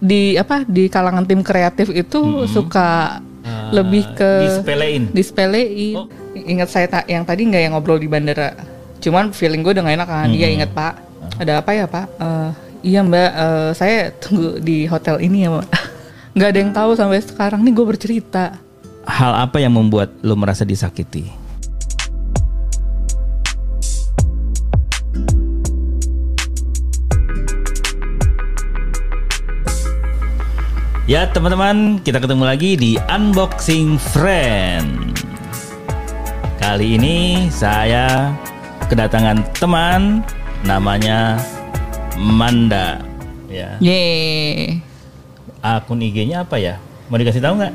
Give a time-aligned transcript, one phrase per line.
[0.00, 5.02] di apa di kalangan tim kreatif itu suka Ah, lebih ke disepelein.
[5.10, 5.96] disepelein.
[5.96, 6.06] Oh.
[6.34, 8.52] Ingat saya ta- yang tadi nggak yang ngobrol di bandara.
[9.00, 10.28] Cuman feeling gue udah gak enak kan.
[10.28, 10.92] Dia ingat Pak.
[11.40, 12.06] Ada apa ya Pak?
[12.20, 12.50] Eh,
[12.84, 15.68] iya Mbak, eh, saya tunggu di hotel ini ya Mbak.
[16.36, 18.44] Nggak ada yang tahu sampai sekarang nih gue bercerita.
[19.02, 21.32] Hal apa yang membuat lo merasa disakiti?
[31.10, 35.10] Ya teman-teman, kita ketemu lagi di Unboxing Friend.
[36.62, 38.30] Kali ini saya
[38.86, 40.22] kedatangan teman
[40.62, 41.34] namanya
[42.14, 43.02] Manda.
[43.50, 44.78] Ya, Yeay.
[45.58, 46.78] akun IG-nya apa ya?
[47.10, 47.74] Mau dikasih tahu nggak?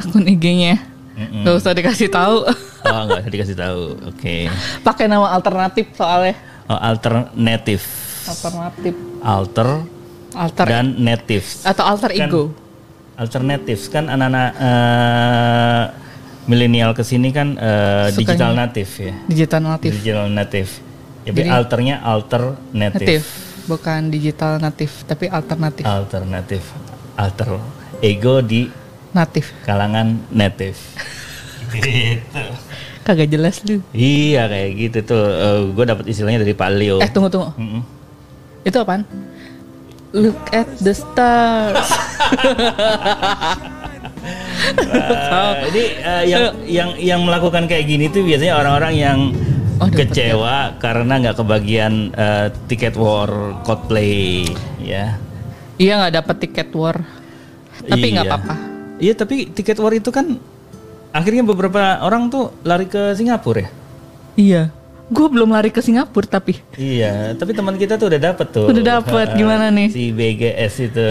[0.00, 0.80] Akun IG-nya.
[1.12, 1.44] Mm-mm.
[1.44, 2.40] Gak usah dikasih tahu.
[2.88, 3.82] Oh nggak usah dikasih tahu.
[4.08, 4.48] Oke.
[4.80, 6.32] Pakai nama alternatif soalnya.
[6.72, 7.84] Oh, alternatif,
[8.24, 8.96] Alternatif.
[9.20, 9.95] alter
[10.36, 11.46] Alter dan native.
[11.64, 12.52] atau alter Kan ego.
[13.16, 15.84] Alternatif kan anak-anak eh,
[16.44, 18.20] milenial ke sini kan eh, Sukanya.
[18.20, 19.12] digital native ya.
[19.26, 19.90] Digital natif.
[19.96, 20.70] Digital native.
[21.24, 23.00] Jadi, Jadi- alternya alternatif.
[23.02, 23.22] Natif.
[23.66, 25.82] Bukan digital natif, tapi alternatif.
[25.82, 26.62] Alternatif.
[27.16, 27.58] Alter
[27.98, 28.68] ego di
[29.10, 29.50] Natif.
[29.64, 30.76] kalangan native.
[31.72, 32.44] gitu.
[33.02, 33.80] Kagak jelas lu.
[33.90, 35.24] Iya kayak gitu tuh.
[35.72, 37.00] gue dapat istilahnya dari Pak Leo.
[37.00, 37.50] Eh tunggu tunggu.
[37.56, 37.82] Mm-mm.
[38.62, 39.02] Itu apaan?
[40.16, 41.88] Look at the stars.
[44.66, 49.18] Eh, ini eh, yang yang yang melakukan kayak gini tuh biasanya orang-orang yang
[49.76, 54.48] Oh, dapet kecewa karena nggak kebagian eh, tiket war Coldplay
[54.80, 55.20] ya.
[55.76, 56.96] iya nggak dapat tiket war.
[57.84, 58.32] Tapi nggak Iya.
[58.32, 58.54] apa-apa.
[58.96, 60.40] Iya tapi tiket war itu kan
[61.12, 63.70] akhirnya beberapa orang tuh lari ke Singapura ya.
[64.34, 64.62] Iya.
[65.06, 66.58] Gue belum lari ke Singapura tapi.
[66.74, 68.66] Iya, tapi teman kita tuh udah dapet tuh.
[68.66, 69.86] Udah dapet, gimana nih?
[69.86, 71.06] Si BGS itu.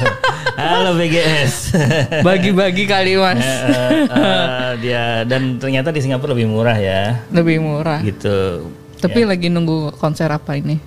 [0.60, 1.76] Halo BGS.
[2.26, 3.36] Bagi-bagi kali mas.
[3.36, 7.20] Eh, eh, dia dan ternyata di Singapura lebih murah ya.
[7.28, 8.00] Lebih murah.
[8.00, 8.64] Gitu.
[8.96, 10.80] Tapi lagi nunggu konser apa ini?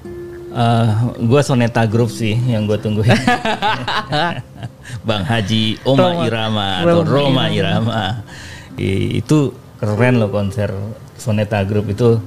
[0.50, 0.90] Eh,
[1.30, 3.14] gua Soneta Group sih yang gue tungguin.
[5.06, 8.04] Bang Haji Oma Roma- Irama atau Roma Roma Irama.
[8.82, 10.74] I- itu keren loh konser
[11.14, 12.18] Soneta Group itu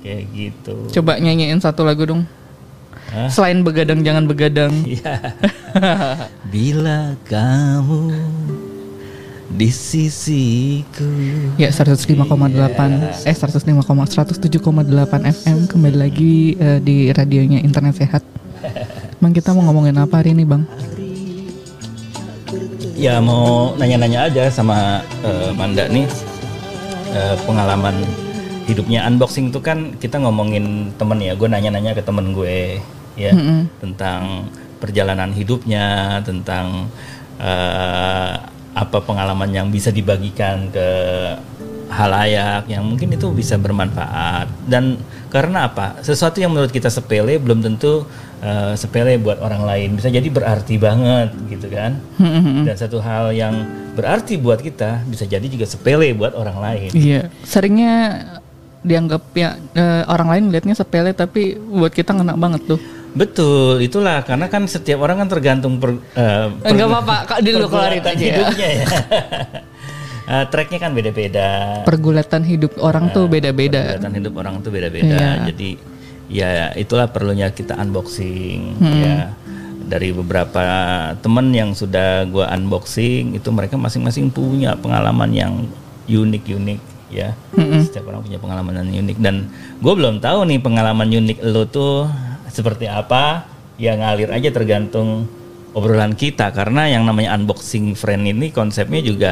[0.00, 0.76] kayak gitu.
[1.00, 2.22] Coba nyanyiin satu lagu dong.
[3.10, 3.28] Hah?
[3.30, 4.72] Selain begadang jangan begadang.
[4.90, 5.16] Iya.
[6.50, 8.10] Bila kamu
[9.54, 11.06] di sisiku.
[11.54, 12.26] Ya 105,8
[13.22, 14.58] eh 105, 107,8
[15.30, 18.26] FM kembali lagi eh, di radionya Internet Sehat.
[19.22, 20.66] Bang kita mau ngomongin apa hari ini bang?
[22.98, 26.10] Ya mau nanya-nanya aja sama eh, Manda nih
[27.10, 28.06] Eh, pengalaman
[28.70, 29.02] hidupnya.
[29.10, 32.78] Unboxing itu kan kita ngomongin temen ya, gue nanya-nanya ke temen gue
[33.18, 33.66] ya Mm-mm.
[33.82, 34.46] tentang
[34.78, 36.86] perjalanan hidupnya, tentang
[37.42, 38.32] eh,
[38.70, 40.88] apa pengalaman yang bisa dibagikan ke
[41.90, 44.46] halayak yang mungkin itu bisa bermanfaat.
[44.64, 45.98] Dan karena apa?
[46.06, 48.06] Sesuatu yang menurut kita sepele belum tentu
[48.40, 49.88] eh, sepele buat orang lain.
[49.98, 51.98] Bisa jadi berarti banget gitu kan?
[52.64, 56.90] Dan satu hal yang berarti buat kita bisa jadi juga sepele buat orang lain.
[56.94, 57.28] Iya.
[57.42, 58.22] Seringnya
[58.80, 62.80] dianggap ya eh, orang lain liatnya sepele tapi buat kita ngena banget tuh.
[63.10, 67.66] betul itulah karena kan setiap orang kan tergantung per, eh, per- Enggak apa-apa, Kak, dulu
[67.66, 68.26] keluarin aja ya.
[68.32, 68.84] hidupnya ya
[70.22, 73.98] Eh, tracknya kan beda-beda Pergulatan hidup orang tuh beda-beda.
[73.98, 75.10] Pergulatan hidup orang tuh beda-beda.
[75.10, 75.50] Iya.
[75.50, 75.70] Jadi
[76.30, 78.94] ya itulah perlunya kita unboxing Hmm.
[78.94, 79.16] ya.
[79.82, 80.62] Dari beberapa
[81.18, 85.52] temen yang sudah gua unboxing itu mereka masing-masing punya pengalaman yang
[86.06, 86.78] unik-unik
[87.10, 87.34] ya.
[87.84, 92.06] Setiap orang punya pengalaman yang unik dan gue belum tahu nih pengalaman unik lo tuh
[92.50, 93.46] seperti apa.
[93.80, 95.24] Ya ngalir aja tergantung
[95.72, 99.30] obrolan kita karena yang namanya unboxing friend ini konsepnya juga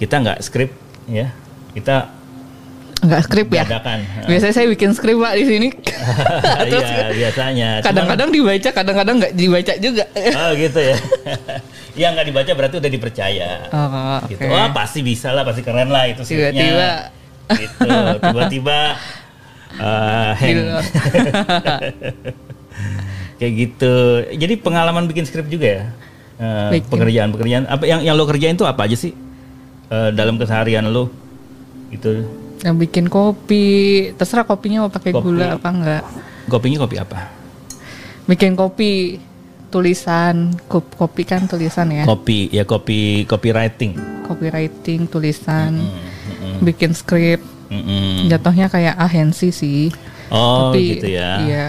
[0.00, 0.70] kita nggak skrip
[1.10, 1.30] ya.
[1.72, 2.22] Kita
[3.02, 3.66] Enggak skrip ya.
[4.30, 5.68] Biasanya saya bikin skrip Pak di sini.
[6.62, 7.68] Iya biasanya.
[7.78, 10.04] Kadang-kadang dibaca, kadang-kadang nggak dibaca juga.
[10.14, 10.96] oh gitu ya.
[11.92, 13.48] Yang nggak dibaca berarti udah dipercaya.
[13.68, 14.38] Oh, Gitu.
[14.38, 14.48] oke.
[14.48, 16.52] Wah pasti bisa lah, pasti keren lah itu skripnya.
[16.52, 16.90] Tiba-tiba.
[17.52, 17.88] Gitu.
[18.18, 18.78] Tiba-tiba.
[20.38, 20.62] Gitu.
[23.38, 23.94] Kayak gitu.
[24.32, 25.82] Jadi pengalaman bikin skrip juga ya.
[26.70, 26.88] Bikin.
[26.88, 29.10] Pekerjaan-pekerjaan apa yang yang lo kerjain tuh apa aja sih
[29.86, 31.06] Eh, dalam keseharian lo?
[31.88, 32.24] Itu
[32.60, 33.64] Yang bikin kopi,
[34.14, 35.22] terserah kopinya mau pakai Kopi.
[35.22, 36.02] gula apa enggak.
[36.44, 37.28] kopinya kopi apa?
[38.24, 39.18] Bikin kopi
[39.72, 42.04] tulisan, Kop- kopi kan tulisan ya.
[42.04, 43.96] Kopi ya kopi copywriting.
[44.22, 46.60] Copywriting, tulisan, Mm-mm.
[46.60, 47.40] bikin skrip.
[47.66, 48.28] Mm-mm.
[48.28, 49.88] Jatuhnya kayak agensi sih.
[50.28, 51.30] Oh Tapi gitu ya.
[51.40, 51.68] Iya.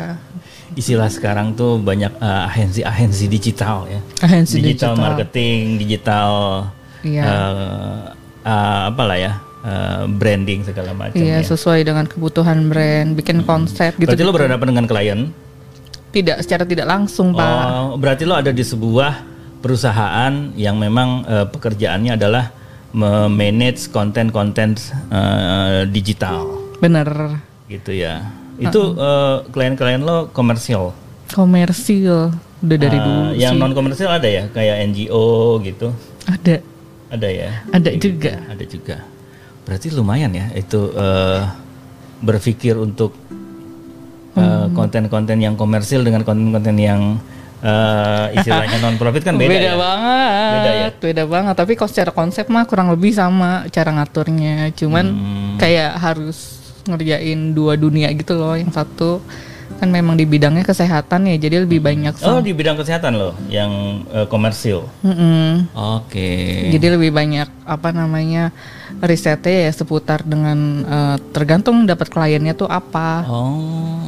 [0.74, 4.02] istilah sekarang tuh banyak eh, agensi-agensi digital ya.
[4.20, 5.06] Agensi digital, digital.
[5.06, 6.32] marketing, digital
[7.02, 7.22] Iya.
[7.22, 8.00] eh,
[8.42, 11.46] eh, apalah ya, eh, branding segala macam Iya, ya.
[11.46, 14.10] sesuai dengan kebutuhan brand, bikin konsep gitu.
[14.10, 15.20] Berarti lo berhadapan dengan klien.
[16.14, 17.42] Tidak secara tidak langsung, Pak.
[17.42, 19.26] Oh, berarti lo ada di sebuah
[19.60, 22.54] perusahaan yang memang eh, pekerjaannya adalah
[22.94, 24.78] memanage konten-konten
[25.10, 27.42] eh, digital Bener.
[27.66, 28.30] gitu ya.
[28.56, 30.94] Itu eh, klien-klien lo komersial.
[31.34, 32.30] Komersil
[32.62, 33.60] udah dari Eh, dulu yang sih.
[33.60, 35.90] non komersial ada ya, kayak NGO gitu.
[36.30, 36.62] Ada,
[37.10, 37.50] Ada ya.
[37.74, 38.34] ada juga.
[38.48, 38.98] Ada juga.
[39.66, 41.42] Berarti lumayan ya itu eh,
[42.22, 43.18] berpikir untuk
[44.34, 44.74] eh, Hmm.
[44.74, 47.22] konten-konten yang komersil dengan konten-konten yang
[47.60, 49.74] eh, istilahnya non profit kan beda, ya.
[49.74, 50.52] banget.
[50.52, 50.88] Beda ya?
[50.92, 51.56] Beda banget.
[51.56, 54.74] Tapi kalau secara konsep mah kurang lebih sama cara ngaturnya.
[54.74, 55.56] Cuman Hmm.
[55.56, 58.54] kayak harus ngerjain dua dunia gitu loh.
[58.54, 59.12] Yang satu
[59.74, 62.16] kan memang di bidangnya kesehatan ya, jadi lebih banyak.
[62.22, 63.72] Oh di bidang kesehatan loh, yang
[64.10, 64.88] eh, komersil.
[65.02, 65.68] Mm-mm.
[65.74, 66.68] Oke.
[66.68, 68.52] Jadi lebih banyak apa namanya
[69.00, 73.24] risetnya ya seputar dengan eh, tergantung dapat kliennya tuh apa.
[73.24, 74.08] Oh.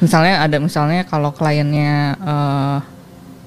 [0.00, 2.78] Misalnya ada misalnya kalau kliennya eh,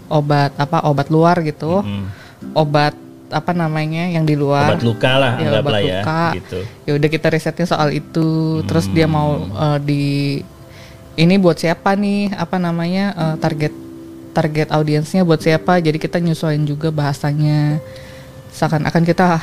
[0.07, 2.05] obat apa obat luar gitu, Hmm.
[2.53, 2.93] obat
[3.33, 4.69] apa namanya yang di luar.
[4.69, 6.23] Obat luka lah Ya, anggaplah obat ya, luka.
[6.37, 6.59] gitu.
[6.85, 8.29] Ya udah kita risetnya soal itu,
[8.63, 9.49] terus dia mau Hmm.
[9.57, 10.03] eh, di
[11.15, 13.73] ini buat siapa nih apa namanya eh, target
[14.33, 15.77] target audiensnya buat siapa.
[15.77, 17.81] Jadi kita nyesuaiin juga bahasanya.
[18.49, 19.41] Seakan-akan kita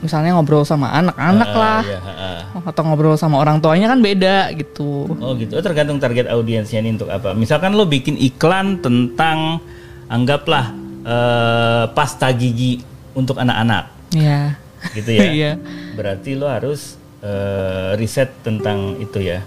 [0.00, 2.64] misalnya ngobrol sama anak-anak Ah, lah iya, ah.
[2.64, 5.06] atau ngobrol sama orang tuanya kan beda gitu.
[5.20, 5.56] Oh gitu.
[5.56, 7.32] Oh, tergantung target audiensnya ini untuk apa.
[7.32, 9.60] Misalkan lo bikin iklan tentang
[10.08, 10.72] anggaplah
[11.04, 12.80] eh, pasta gigi
[13.12, 13.84] untuk anak-anak,
[14.16, 14.56] Iya.
[14.96, 15.22] gitu ya.
[15.36, 15.52] Iya.
[15.94, 19.44] Berarti lo harus eh, riset tentang itu ya.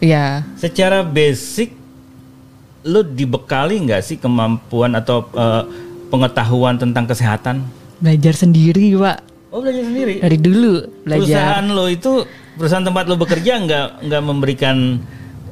[0.00, 0.42] Iya.
[0.56, 1.76] Secara basic
[2.80, 5.62] lo dibekali nggak sih kemampuan atau eh,
[6.08, 7.62] pengetahuan tentang kesehatan?
[8.00, 9.29] Belajar sendiri, Pak.
[9.50, 10.22] Oh belajar sendiri.
[10.22, 11.26] Dari dulu belajar.
[11.26, 12.12] Perusahaan lo itu
[12.54, 14.76] perusahaan tempat lo bekerja nggak nggak memberikan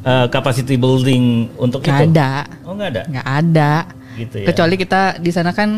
[0.03, 2.11] eh, capacity building untuk Nggak itu?
[2.15, 2.31] ada.
[2.63, 3.03] Oh nggak ada.
[3.11, 3.73] Nggak ada.
[4.15, 4.47] Gitu ya.
[4.51, 5.71] Kecuali kita di sana kan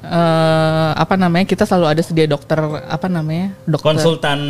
[0.00, 1.44] eh apa namanya?
[1.44, 2.58] Kita selalu ada sedia dokter
[2.88, 3.52] apa namanya?
[3.68, 4.40] Dokter Konsultan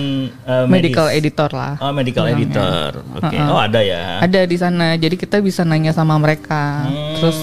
[0.64, 1.18] medical medis.
[1.20, 1.74] editor lah.
[1.76, 3.04] Oh medical editor.
[3.18, 3.36] Oke.
[3.36, 4.22] Oh ada ya.
[4.22, 4.96] Ada di sana.
[4.96, 6.86] Jadi kita bisa nanya sama mereka.
[6.86, 7.20] Hmm.
[7.20, 7.36] Terus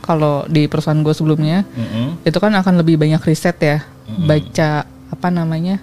[0.00, 2.24] kalau di perusahaan gue sebelumnya Mm-mm.
[2.24, 3.84] itu kan akan lebih banyak riset ya.
[4.10, 5.78] Baca apa namanya?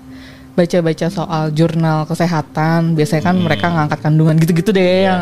[0.58, 5.22] baca-baca soal jurnal kesehatan biasanya kan mereka ngangkat kandungan gitu-gitu deh yang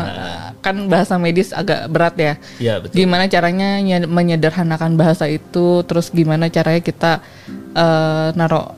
[0.64, 3.04] kan bahasa medis agak berat ya Iya betul.
[3.04, 7.20] gimana caranya nye- menyederhanakan bahasa itu terus gimana caranya kita
[7.76, 8.72] eh naro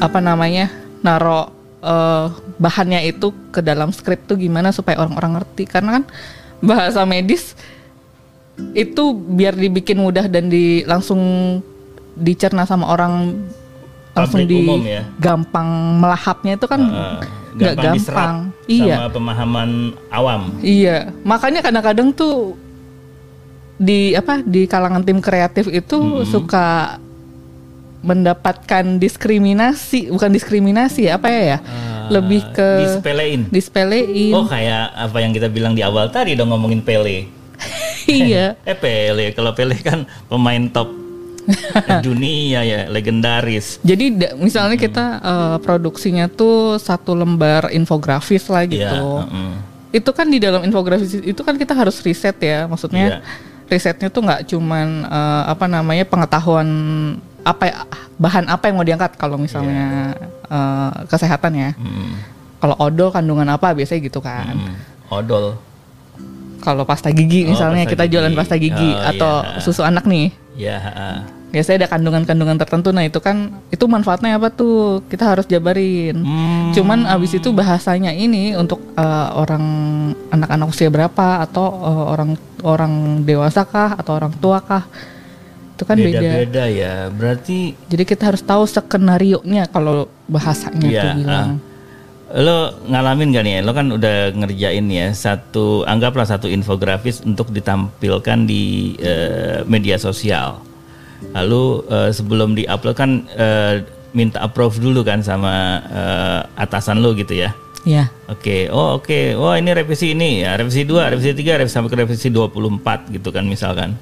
[0.00, 0.72] apa namanya
[1.04, 1.52] naro
[1.84, 2.26] eh,
[2.56, 6.04] bahannya itu ke dalam skrip tuh gimana supaya orang-orang ngerti karena kan
[6.64, 7.52] bahasa medis
[8.72, 11.20] itu biar dibikin mudah dan di langsung
[12.16, 13.36] dicerna sama orang
[14.24, 15.02] langsung di umum ya.
[15.18, 15.68] gampang
[16.02, 16.80] melahapnya itu kan
[17.58, 18.36] nggak gampang diserap gampang
[18.70, 19.70] iya sama pemahaman
[20.12, 20.40] awam.
[20.62, 22.54] Iya, makanya kadang-kadang tuh
[23.78, 26.98] di apa di kalangan tim kreatif itu suka
[28.02, 31.58] mendapatkan diskriminasi, bukan diskriminasi ya, apa ya ya?
[32.08, 33.40] Lebih ke disepelein.
[33.50, 34.34] dispelein.
[34.34, 37.26] Oh kayak apa yang kita bilang di awal tadi dong ngomongin Pele.
[38.06, 38.54] iya.
[38.68, 41.07] Eh Pele, kalau Pele kan pemain top
[42.06, 43.80] dunia ya, legendaris.
[43.80, 48.84] Jadi misalnya kita eh, produksinya tuh satu lembar infografis lah gitu.
[48.84, 49.52] Iya, heeh.
[49.90, 53.18] itu kan di dalam infografis itu kan kita harus riset ya maksudnya Iya.
[53.66, 56.68] risetnya tuh nggak cuman eh, apa namanya pengetahuan
[57.40, 57.76] apa ya,
[58.14, 60.12] bahan apa yang mau diangkat kalau misalnya
[60.44, 62.20] eh, kesehatan ya Hmm,
[62.58, 64.76] kalau odol kandungan apa biasanya gitu kan hmm.
[65.08, 65.56] Odol.
[66.58, 68.36] kalau pasta gigi Oh, misalnya pasta kita jualan gigi.
[68.36, 69.60] pasta gigi Oh, atau iya.
[69.62, 70.76] susu anak nih Ya.
[71.48, 76.76] Biasanya ada kandungan-kandungan tertentu nah itu kan itu manfaatnya apa tuh kita harus jabarin Hmm.
[76.76, 79.64] Cuman abis itu bahasanya ini untuk eh, orang
[80.28, 82.92] anak-anak usia berapa atau eh, orang orang
[83.24, 84.84] dewasa kah atau orang tua kah
[85.72, 86.18] itu kan beda.
[86.20, 86.94] Beda-beda ya.
[87.08, 91.50] Berarti Jadi kita harus tahu skenario nya kalau bahasanya Iya, tuh bilang.
[92.28, 93.54] lo ngalamin gak nih?
[93.64, 100.60] Lo kan udah ngerjain ya satu anggaplah satu infografis untuk ditampilkan di eh, media sosial.
[101.34, 103.82] Lalu eh, sebelum diupload kan eh,
[104.14, 107.52] minta approve dulu kan sama eh, atasan lo gitu ya.
[107.86, 111.88] Ya, Oke, oh oke, oh ini revisi ini ya, revisi 2, revisi 3, revisi sampai
[111.88, 113.96] ke revisi 24 gitu kan misalkan.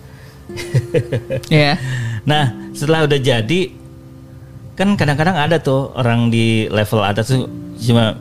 [1.53, 1.79] ya,
[2.27, 3.71] Nah, setelah udah jadi
[4.75, 7.49] kan kadang-kadang ada tuh orang di level atas tuh
[7.81, 8.19] cuma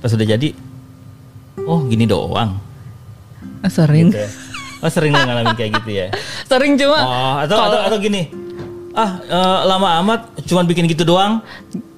[0.00, 0.56] pas udah jadi
[1.68, 2.56] oh gini doang
[3.68, 4.08] sering.
[4.08, 4.30] gitu ya.
[4.82, 6.06] Oh sering lo ngalamin kayak gitu ya?
[6.50, 8.28] Sering cuma Oh atau atau, atau gini,
[8.92, 11.38] ah eh, lama amat cuman bikin gitu doang,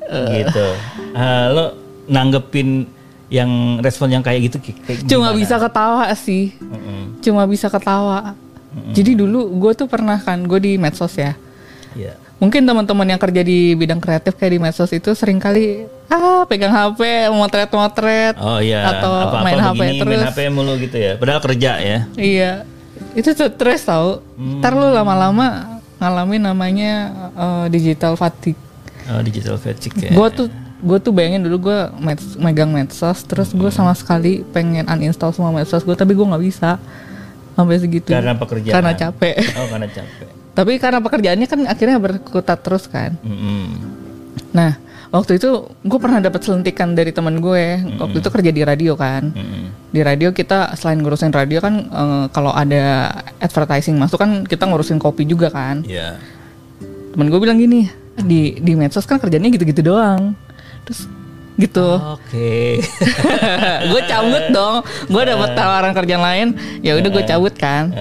[0.04, 0.66] gitu.
[1.16, 1.64] Ah, lo
[2.04, 2.84] nanggepin
[3.32, 5.40] yang respon yang kayak gitu kayak cuma gimana?
[5.40, 6.52] bisa ketawa sih.
[6.60, 7.18] Mm-mm.
[7.24, 8.36] Cuma bisa ketawa.
[8.92, 11.32] Jadi dulu gue tuh pernah kan gue di medsos ya.
[11.94, 12.18] Iya.
[12.42, 16.74] Mungkin teman-teman yang kerja di bidang kreatif kayak di medsos itu sering kali ah pegang
[16.74, 18.98] HP, motret-motret Oh iya.
[18.98, 20.20] atau Apa-apa main HP begini, terus.
[20.20, 21.12] Main HP mulu gitu ya.
[21.16, 21.98] Padahal kerja ya.
[22.18, 22.52] Iya.
[23.14, 24.20] Itu stres tau.
[24.34, 24.58] Hmm.
[24.58, 26.92] Ntar lu lama-lama ngalamin namanya
[27.32, 28.58] eh, digital fatigue.
[29.06, 30.10] Oh, digital fatigue ya.
[30.10, 30.46] Gue tuh
[30.80, 35.48] gue tuh bayangin dulu gue meds- megang medsos terus gue sama sekali pengen uninstall semua
[35.48, 36.76] medsos gue tapi gue nggak bisa
[37.52, 38.74] sampai segitu Karena pekerjaan.
[38.74, 40.28] karena capek Oh karena capek.
[40.58, 43.64] tapi karena pekerjaannya kan akhirnya berkutat terus kan Mm-mm.
[44.52, 44.76] nah
[45.14, 47.78] waktu itu gue pernah dapat selentikan dari teman gue.
[48.02, 49.30] Waktu itu kerja di radio kan.
[49.30, 49.86] Mm-mm.
[49.94, 54.98] di radio kita selain ngurusin radio kan eh, kalau ada advertising masuk kan kita ngurusin
[54.98, 55.86] kopi juga kan.
[55.86, 56.18] Iya.
[57.14, 57.86] temen gue bilang gini
[58.26, 60.34] di di medsos kan kerjanya gitu-gitu doang.
[60.82, 61.06] Terus
[61.54, 61.94] gitu.
[62.18, 62.82] Oke.
[63.94, 64.82] gue cabut dong.
[65.06, 66.48] Gue dapet tawaran kerjaan lain.
[66.82, 67.94] Ya udah gue cabut kan.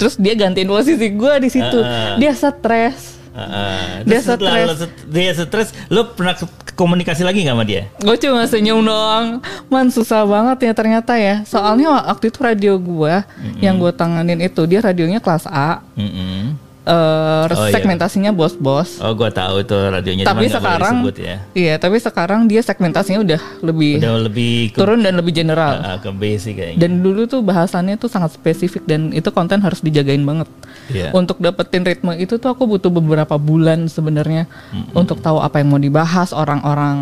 [0.00, 1.84] Terus dia gantiin posisi gue di situ.
[2.16, 4.06] Dia stres Heeh.
[4.06, 4.86] Dia stres.
[5.10, 6.38] dia stres, lo pernah
[6.74, 7.82] komunikasi lagi nggak sama dia?
[7.98, 9.38] gue cuma senyum doang
[9.70, 13.14] man susah banget ya ternyata ya soalnya waktu itu radio gue
[13.62, 16.58] yang gue tanganin itu dia radionya kelas A Mm-mm.
[16.84, 17.72] Eh, Oh, iya.
[17.72, 20.24] segmentasinya bos-bos Oh, gua tahu itu radionya.
[20.24, 21.36] tapi sekarang disebut ya.
[21.52, 25.96] iya tapi sekarang dia segmentasinya udah lebih Udah lebih ke, turun dan lebih general ah,
[25.96, 26.78] ke basic kayaknya.
[26.78, 30.48] dan dulu tuh bahasannya tuh sangat spesifik dan itu konten harus dijagain banget
[30.86, 31.12] Iya.
[31.12, 34.44] untuk dapetin ritme itu tuh aku butuh beberapa bulan sebenarnya
[34.92, 36.96] untuk tahu apa yang mau dibahas orang-orang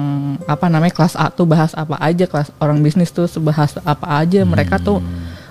[0.44, 4.42] apa namanya kelas A tuh bahas apa aja kelas orang bisnis tuh bahas apa aja
[4.44, 5.02] mereka tuh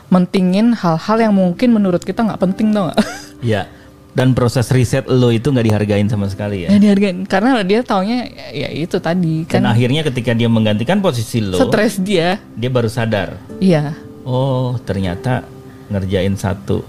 [0.08, 3.00] mentingin hal-hal yang mungkin menurut kita nggak penting tau nggak
[3.42, 3.62] Iya.
[4.12, 6.76] Dan proses riset lo itu nggak dihargain sama sekali ya.
[6.76, 11.40] ya dihargain karena dia taunya ya, itu tadi Dan kan akhirnya ketika dia menggantikan posisi
[11.40, 13.40] lo, stres dia dia baru sadar.
[13.64, 15.48] iya Oh, ternyata
[15.90, 16.86] ngerjain satu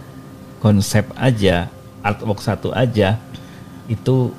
[0.60, 1.72] konsep aja,
[2.04, 3.16] artwork satu aja,
[3.88, 4.30] itu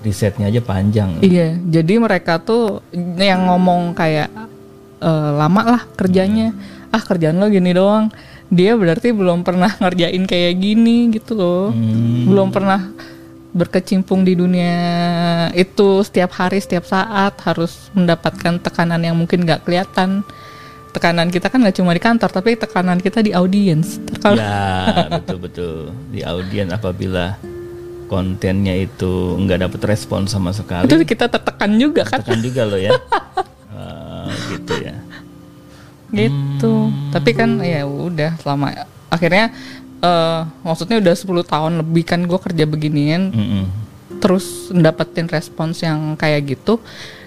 [0.00, 1.18] risetnya aja panjang.
[1.20, 2.84] Iya, jadi mereka tuh
[3.18, 4.30] yang ngomong kayak
[5.00, 6.54] eh, lama lah kerjanya.
[6.94, 8.14] Ah kerjaan lo gini doang.
[8.52, 11.64] Dia berarti belum pernah ngerjain kayak gini gitu loh.
[11.72, 12.28] Hmm.
[12.28, 12.92] Belum pernah
[13.54, 14.74] berkecimpung di dunia
[15.54, 20.26] itu setiap hari, setiap saat harus mendapatkan tekanan yang mungkin nggak kelihatan.
[20.90, 23.98] Tekanan kita kan nggak cuma di kantor, tapi tekanan kita di audiens.
[24.22, 25.90] Ya, betul-betul.
[26.10, 27.34] Di audiens apabila
[28.06, 32.22] kontennya itu nggak dapet respon sama sekali, itu kita tertekan juga kan.
[32.22, 32.94] tekan juga lo ya.
[33.74, 34.94] Ah, gitu ya.
[36.14, 36.74] Gitu.
[37.10, 38.72] Tapi kan ya udah selama
[39.10, 39.50] akhirnya
[40.00, 43.64] eh maksudnya udah 10 tahun lebih kan gue kerja beginian Mm-mm.
[44.20, 46.76] terus dapetin respons yang kayak gitu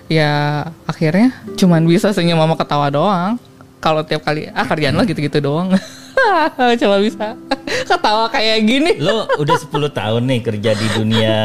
[0.06, 3.36] ya akhirnya cuman bisa senyum sama ketawa doang.
[3.78, 5.70] Kalau tiap kali ah kerjaan lo gitu-gitu doang.
[6.82, 7.38] Coba bisa
[7.90, 8.92] ketawa kayak gini.
[8.98, 11.38] Lo udah 10 tahun nih kerja di dunia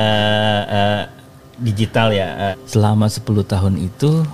[0.65, 1.03] eh,
[1.61, 2.29] digital ya.
[2.51, 4.25] Eh, Selama 10 tahun itu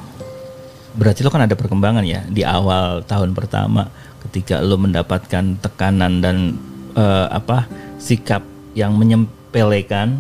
[0.99, 3.87] berarti lo kan ada perkembangan ya di awal tahun pertama
[4.27, 6.59] ketika lo mendapatkan tekanan dan
[6.99, 7.71] eh, apa
[8.03, 8.43] sikap
[8.75, 10.19] yang menyempelekan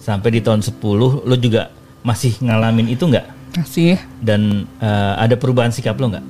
[0.00, 0.80] sampai di tahun 10
[1.28, 1.68] lo juga
[2.02, 3.28] masih ngalamin itu nggak?
[3.52, 6.26] masih Dan eh, ada perubahan sikap lo nggak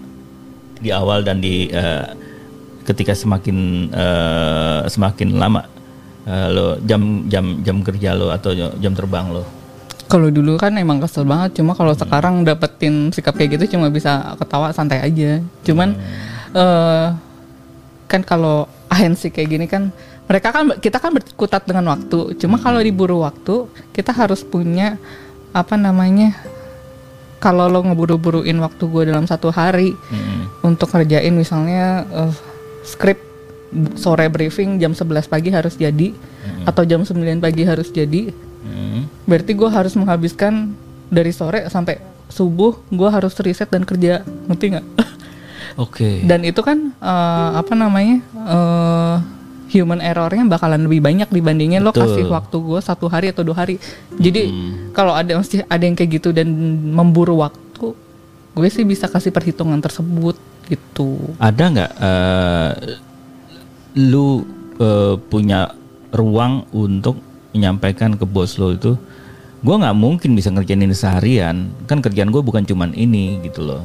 [0.83, 2.07] di awal dan di eh,
[2.83, 5.62] ketika semakin eh, semakin lama
[6.26, 9.62] eh, lo jam jam jam kerja lo atau jam terbang lo?
[10.12, 14.37] Kalau dulu kan emang kesel banget cuma kalau sekarang dapetin sikap kayak gitu cuma bisa
[14.37, 15.40] ketawa santai aja.
[15.64, 15.97] Cuman
[16.52, 17.07] eh
[18.12, 19.88] kan kalau agensi kayak gini kan
[20.28, 22.37] mereka kan kita kan berkutat dengan waktu.
[22.37, 25.00] Cuma kalau diburu waktu kita harus punya
[25.57, 26.37] apa namanya
[27.40, 30.62] kalau lo ngeburu-buruin waktu gue dalam satu hari Mm-mm.
[30.62, 32.33] untuk kerjain misalnya eh,
[32.85, 33.19] skrip
[33.97, 36.12] sore briefing jam 11 pagi harus jadi
[36.69, 38.31] atau jam 9 pagi harus jadi
[38.62, 39.11] Mm.
[39.26, 40.75] Berarti gue harus menghabiskan
[41.12, 41.99] dari sore sampai
[42.33, 44.87] subuh gue harus riset dan kerja, ngerti nggak?
[45.73, 46.21] Oke.
[46.28, 49.16] dan itu kan eh, apa namanya eh,
[49.73, 52.12] human errornya bakalan lebih banyak dibandingin lo Betul.
[52.12, 53.81] kasih waktu gue satu hari atau dua hari.
[54.21, 54.52] Jadi
[54.92, 56.52] kalau ada masih ada yang kayak gitu dan
[56.92, 57.97] memburu waktu,
[58.52, 60.37] gue sih bisa kasih perhitungan tersebut
[60.69, 61.16] gitu.
[61.40, 62.73] Ada nggak eh,
[63.97, 64.45] lu
[64.76, 65.73] eh, punya
[66.12, 67.16] ruang untuk
[67.52, 68.97] menyampaikan ke bos lo itu?
[69.62, 71.71] Gue nggak mungkin bisa ngerjain ini seharian.
[71.87, 73.85] Kan kerjaan gue bukan cuman ini gitu loh.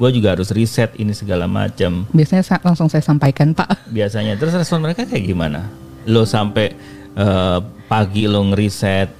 [0.00, 2.08] gue juga harus riset ini segala macam.
[2.08, 3.92] Biasanya sa- langsung saya sampaikan Pak.
[3.92, 5.68] Biasanya terus respon mereka kayak gimana?
[6.08, 6.72] Lo sampai
[7.12, 9.12] eh, pagi lo ngeriset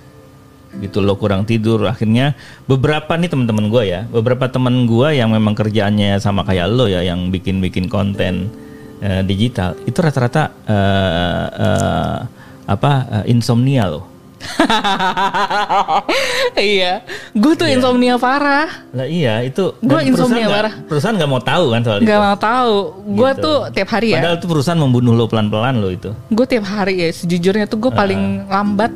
[0.79, 5.51] gitu lo kurang tidur akhirnya beberapa nih teman-teman gue ya beberapa teman gue yang memang
[5.53, 8.47] kerjaannya sama kayak lo ya yang bikin-bikin konten
[9.03, 12.19] eh, digital itu rata-rata eh, eh,
[12.71, 14.05] apa eh, insomnia loh
[16.57, 18.69] iya, gue tuh insomnia parah.
[18.91, 20.73] lah iya itu perusahaan insomnia nggak- parah.
[20.83, 22.75] perusahaan nggak mau tahu kan soal Gak itu mau tahu.
[23.13, 23.43] Gue Gitu.
[23.43, 24.15] tuh tiap hari ya.
[24.17, 27.07] padahal itu perusahaan membunuh lo pelan-pelan lo itu Gue tiap hari ya.
[27.11, 28.91] Sejujurnya tuh gue paling lambat,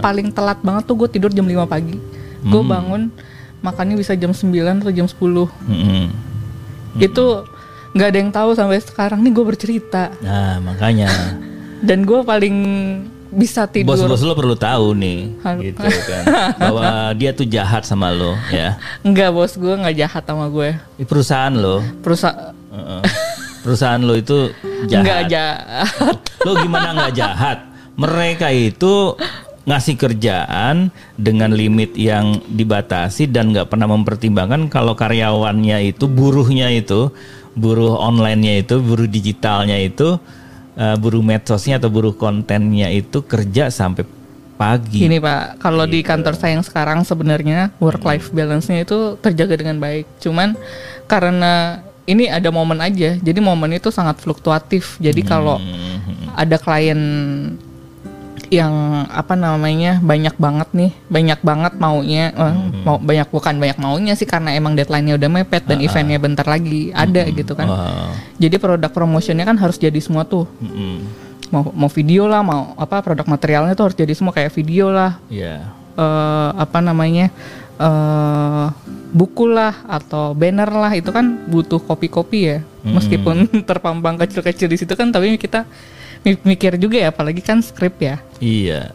[0.00, 1.96] paling telat banget tuh gue tidur jam 5 pagi.
[2.42, 2.70] Gue Hmm.
[2.70, 3.02] bangun
[3.58, 5.46] makannya bisa jam 9 atau jam 10.
[5.66, 6.04] Mm-mm.
[6.96, 7.42] Itu
[7.92, 10.10] nggak ada yang tahu sampai sekarang nih gue bercerita.
[10.18, 11.06] nah makanya
[11.78, 12.56] Dan gue paling
[13.30, 13.94] bisa tidur.
[13.94, 16.24] Bos-bos lo perlu tahu nih, Hal- gitu kan,
[16.56, 16.86] bahwa
[17.18, 18.78] dia tuh jahat sama lo, ya.
[19.02, 20.78] Enggak bos gue nggak jahat sama gue.
[20.96, 23.02] Di perusahaan lo, Perusahaan uh-uh.
[23.66, 24.54] perusahaan lo itu
[24.86, 25.02] jahat.
[25.02, 26.16] nggak jahat.
[26.46, 27.58] Lo gimana nggak jahat?
[27.96, 29.16] Mereka itu
[29.66, 37.10] ngasih kerjaan dengan limit yang dibatasi dan nggak pernah mempertimbangkan kalau karyawannya itu buruhnya itu
[37.58, 40.22] buruh online-nya itu buruh digitalnya itu
[40.76, 44.04] eh, buruh medsosnya atau buruh kontennya itu kerja sampai
[44.56, 46.08] pagi Gini pak, kalau di Gitu.
[46.08, 50.08] kantor saya yang sekarang sebenarnya work life balance-nya itu terjaga dengan baik.
[50.16, 50.56] Cuman
[51.04, 54.96] karena ini ada momen aja, jadi momen itu sangat fluktuatif.
[54.96, 57.00] Jadi kalau Hmm, ada klien
[58.48, 58.70] yang
[59.06, 62.82] apa namanya banyak banget nih, banyak banget maunya, eh, Hmm.
[62.82, 66.44] mau banyak bukan banyak maunya sih karena emang deadline-nya udah mepet Ah, dan eventnya bentar
[66.44, 67.66] lagi ada gitu kan.
[67.66, 68.10] Wow.
[68.36, 71.02] Jadi produk promotionnya kan harus jadi semua tuh, Mm-mm.
[71.48, 75.18] mau mau video lah, mau apa produk materialnya tuh harus jadi semua kayak video lah,
[75.26, 75.66] Iya.
[75.94, 77.30] eh, apa namanya
[77.76, 78.66] eh
[79.12, 84.92] buku lah atau banner lah itu kan butuh kopi-kopi ya meskipun terpampang kecil-kecil di situ
[84.92, 85.64] kan tapi kita
[86.42, 88.18] mikir juga ya apalagi kan skrip ya.
[88.42, 88.90] Iya.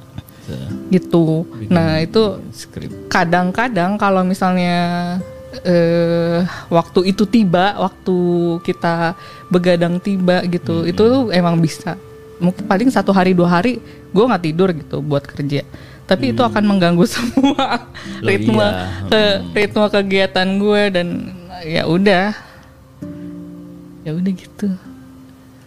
[0.91, 1.48] Gitu.
[1.72, 2.91] Nah itu Skrip.
[3.08, 5.15] kadang-kadang kalau misalnya
[5.63, 8.15] eh waktu itu tiba waktu
[8.63, 9.15] kita
[9.52, 11.96] begadang tiba gitu itu tuh emang bisa.
[12.41, 13.80] Mungkin paling satu hari dua hari
[14.12, 15.63] gue nggak tidur gitu buat kerja.
[16.04, 17.88] Tapi itu akan mengganggu semua
[18.20, 19.08] Loh, ritme iya.
[19.08, 19.22] ke
[19.56, 21.08] ritme kegiatan gue dan
[21.63, 22.36] ya udah.
[24.02, 24.67] Ya udah gitu.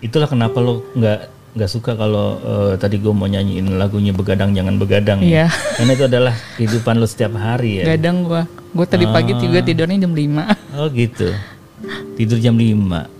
[0.05, 4.75] Itulah kenapa lo nggak nggak suka kalau eh, tadi gue mau nyanyiin lagunya begadang jangan
[4.75, 5.23] begadang.
[5.23, 5.47] Iya.
[5.79, 7.95] Karena itu adalah kehidupan lo setiap hari ya.
[7.95, 8.43] gadang gue
[8.75, 11.31] gue tadi pagi juga tidurnya jam 5 Oh gitu.
[12.19, 13.15] Tidur jam 5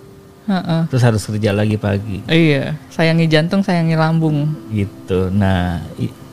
[0.45, 0.81] Heeh.
[0.93, 5.31] terus harus kerja lagi pagi iya sayangi jantung sayangi lambung gitu.
[5.33, 5.81] Nah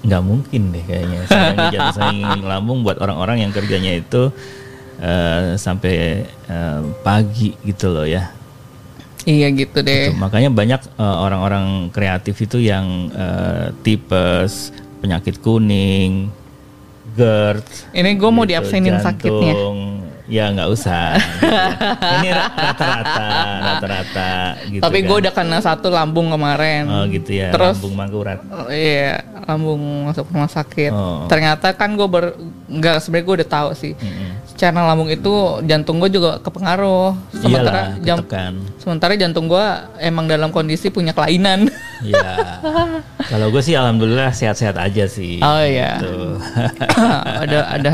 [0.03, 4.29] nggak mungkin deh kayaknya sayangi jantung sayangi lambung buat orang-orang yang kerjanya itu
[4.99, 8.27] eh, sampai eh, pagi gitu loh ya.
[9.25, 16.31] Iya gitu deh Tuh, makanya banyak eh, orang-orang kreatif itu yang eh, tipes, penyakit kuning,
[17.13, 17.63] GERD.
[17.93, 19.79] ini gue mau gitu, diabsenin sakitnya jantung.
[20.31, 21.19] Ya nggak usah.
[22.17, 23.27] Ini ra- rata-rata,
[23.61, 24.31] rata-rata
[24.65, 24.81] gitu.
[24.81, 25.09] Tapi kan.
[25.11, 26.89] gue udah kena satu lambung kemarin.
[26.89, 28.39] Oh gitu ya, Terus- lambung mangkurat.
[28.49, 30.89] Oh, iya, lambung masuk rumah sakit.
[30.89, 31.27] Oh.
[31.29, 33.93] Ternyata kan gue ber, nggak sebenarnya gue udah tahu sih.
[33.93, 34.31] Mm-mm.
[34.53, 35.33] Secara lambung itu
[35.65, 37.17] jantung gue juga kepengaruh.
[37.35, 38.53] Sementara Iyalah, jam, ketekan.
[38.79, 39.65] sementara jantung gue
[39.99, 41.67] emang dalam kondisi punya kelainan.
[42.03, 42.59] Ya.
[43.31, 45.39] Kalau gue sih alhamdulillah sehat-sehat aja sih.
[45.39, 46.03] Oh iya.
[46.03, 46.35] Tuh.
[47.47, 47.93] ada ada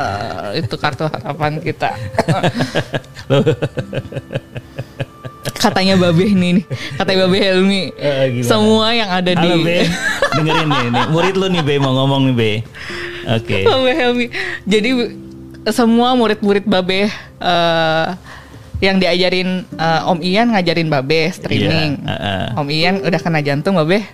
[0.60, 1.88] itu kartu harapan kita.
[5.58, 6.64] Katanya Babeh nih, nih.
[6.94, 7.82] katanya Babeh Helmi.
[7.96, 8.46] Gimana?
[8.46, 9.78] Semua yang ada Halo di Be,
[10.38, 11.04] dengerin nih, nih.
[11.10, 12.52] murid lu nih Be mau ngomong nih Be.
[13.26, 13.66] Oke.
[13.66, 14.26] Babe Helmi.
[14.64, 14.90] Jadi
[15.72, 17.08] semua murid-murid Babe
[17.40, 18.08] eh,
[18.78, 22.02] yang diajarin eh, Om Ian ngajarin Babe streaming.
[22.02, 22.46] Iya, heeh.
[22.58, 24.06] Om Ian udah kena jantung Babe.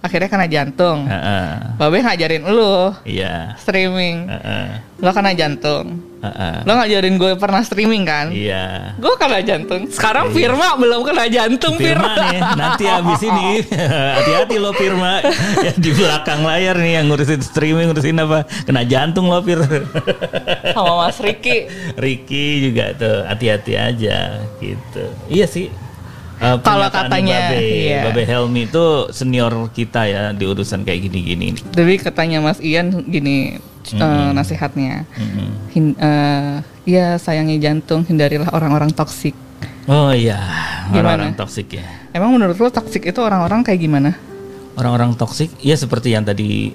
[0.00, 1.04] Akhirnya kena jantung.
[1.04, 1.76] Heeh.
[1.76, 3.52] Babe ngajarin lu Iya.
[3.54, 4.26] streaming.
[4.26, 4.66] Heeh.
[4.96, 6.00] Lo kena jantung.
[6.20, 6.54] Heeh.
[6.64, 8.32] Lo ngajarin gue pernah streaming kan?
[8.32, 8.96] Iya.
[8.96, 9.92] Gue kena jantung.
[9.92, 12.24] Sekarang Firma belum kena jantung Firma Firma.
[12.26, 13.60] nih, nanti habis ini
[14.16, 15.20] hati-hati lo Firma
[15.60, 19.60] ya, di belakang layar nih yang ngurusin streaming ngurusin apa kena jantung lo Fir.
[20.72, 21.68] Sama Mas Riki.
[21.96, 24.16] Ricky juga tuh hati-hati aja
[24.56, 25.04] gitu.
[25.28, 25.68] Iya sih.
[26.40, 28.00] Eh, Kalau katanya, Babe, iya.
[28.08, 31.52] Babe Helmi itu senior kita ya di urusan kayak gini-gini.
[31.76, 33.60] Jadi katanya Mas Ian gini
[33.92, 35.04] eh, nasihatnya.
[35.20, 35.48] Mm-mm.
[35.68, 39.36] Hin, eh, ya sayangi jantung, hindarilah orang-orang toksik.
[39.84, 40.40] Oh iya,
[40.96, 41.84] orang-orang toksik ya.
[42.16, 44.16] Emang menurut lo toksik itu orang-orang kayak gimana?
[44.80, 46.72] Orang-orang toksik, ya seperti yang tadi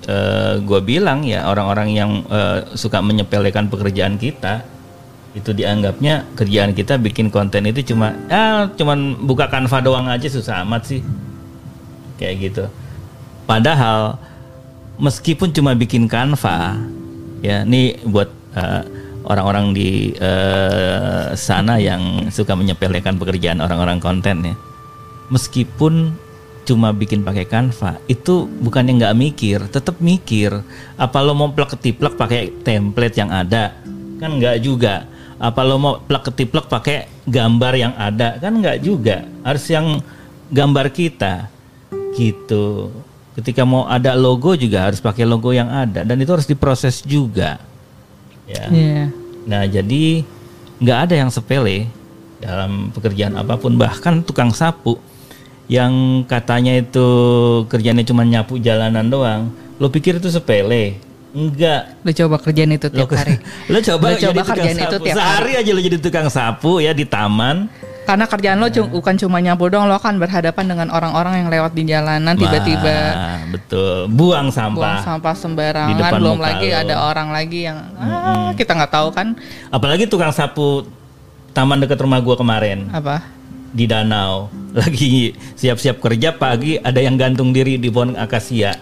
[0.62, 4.62] gue bilang ya, orang-orang yang eh, suka menyepelekan pekerjaan kita,
[5.36, 10.64] itu dianggapnya kerjaan kita bikin konten itu cuma ya cuman buka Canva doang aja susah
[10.64, 11.02] amat sih.
[12.16, 12.64] Kayak gitu.
[13.44, 14.16] Padahal
[14.96, 16.80] meskipun cuma bikin Canva
[17.44, 18.84] ya ini buat eh,
[19.28, 24.56] orang-orang di eh, sana yang suka menyepelekan pekerjaan orang-orang konten ya.
[25.28, 26.16] Meskipun
[26.64, 30.64] cuma bikin pakai Canva itu bukannya nggak mikir tetap mikir.
[30.96, 33.76] Apa lo mau plek ketiplek pakai template yang ada?
[34.16, 38.40] Kan nggak juga apa lo mau plek ketiplek pakai gambar yang ada?
[38.40, 39.28] Kan nggak juga.
[39.44, 40.00] Harus yang
[40.52, 41.52] gambar kita.
[42.16, 42.92] Gitu.
[43.36, 46.08] Ketika mau ada logo juga harus pakai logo yang ada.
[46.08, 47.60] Dan itu harus diproses juga.
[48.48, 48.66] Ya.
[48.72, 49.04] Iya.
[49.46, 50.24] Nah, jadi
[50.80, 51.88] nggak ada yang sepele
[52.40, 55.00] dalam pekerjaan apa pun, bahkan tukang sapu
[55.66, 57.08] yang katanya itu
[57.66, 59.50] kerjanya cuma nyapu jalanan doang.
[59.82, 61.02] Lo pikir itu sepele?
[61.36, 61.82] Enggak.
[62.00, 63.36] Lu coba kerjaan itu Lo, tiap hari.
[63.74, 64.80] lo coba, jadi coba sapu.
[64.80, 67.68] itu tiap Sehari aja lo jadi tukang sapu ya di taman.
[68.06, 71.74] Karena kerjaan lo cu- bukan cuma nyapu dong, lo akan berhadapan dengan orang-orang yang lewat
[71.74, 74.08] di jalanan tiba-tiba Nah, betul.
[74.08, 74.98] Buang buang sampah.
[75.02, 76.80] sampah Di sembarangan, depan belum lagi lo.
[76.80, 79.34] ada orang lagi yang ah, kita nggak tahu kan
[79.68, 80.86] Apalagi tukang sapu
[81.52, 82.88] taman dekat rumah gua kemarin.
[82.90, 83.26] apa.
[83.76, 84.48] Di danau.
[84.80, 88.76] Lagi siap-siap kerja pagi ada yang gantung diri di pohon akasia.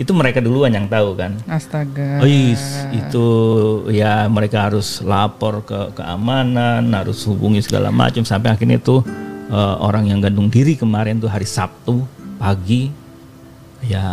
[0.00, 1.36] Itu mereka duluan yang tahu kan?
[1.48, 2.20] Astaga.
[2.20, 3.26] oh yes, itu
[3.92, 8.24] ya mereka harus lapor ke keamanan harus hubungi segala macam.
[8.24, 9.04] Sampai akhirnya itu
[9.52, 12.04] eh, orang yang gantung diri kemarin tuh hari Sabtu
[12.36, 12.92] pagi
[13.84, 14.04] ya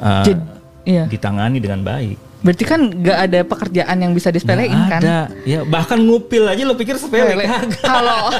[0.00, 0.48] eh, Jed-
[0.84, 1.04] iya.
[1.06, 5.00] ditangani dengan baik Berarti kan nggak ada pekerjaan yang bisa disepelein Nggak kan?
[5.02, 7.36] ada ya bahkan ngupil aja lo pikir sepele
[7.78, 8.32] Kalau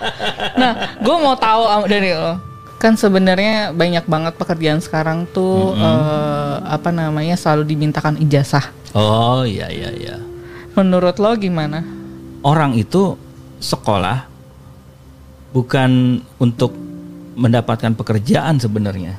[0.60, 2.38] nah, gue mau tahu dari lo.
[2.76, 8.70] Kan sebenarnya banyak banget pekerjaan sekarang tuh eh, apa namanya selalu dimintakan ijazah.
[8.92, 10.16] oh iya iya iya
[10.72, 11.82] Menurut lo gimana?
[12.40, 13.18] orang itu
[13.58, 14.30] sekolah
[15.50, 16.70] bukan untuk
[17.34, 19.18] mendapatkan pekerjaan sebenarnya.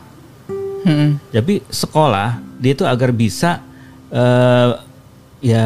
[0.80, 1.20] Hmm.
[1.28, 3.60] Tapi sekolah dia itu agar bisa
[4.10, 4.70] eh,
[5.40, 5.66] ya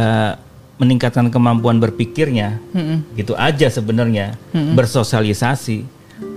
[0.78, 2.60] meningkatkan kemampuan berpikirnya.
[2.72, 3.08] Hmm.
[3.16, 5.86] Gitu aja sebenarnya bersosialisasi.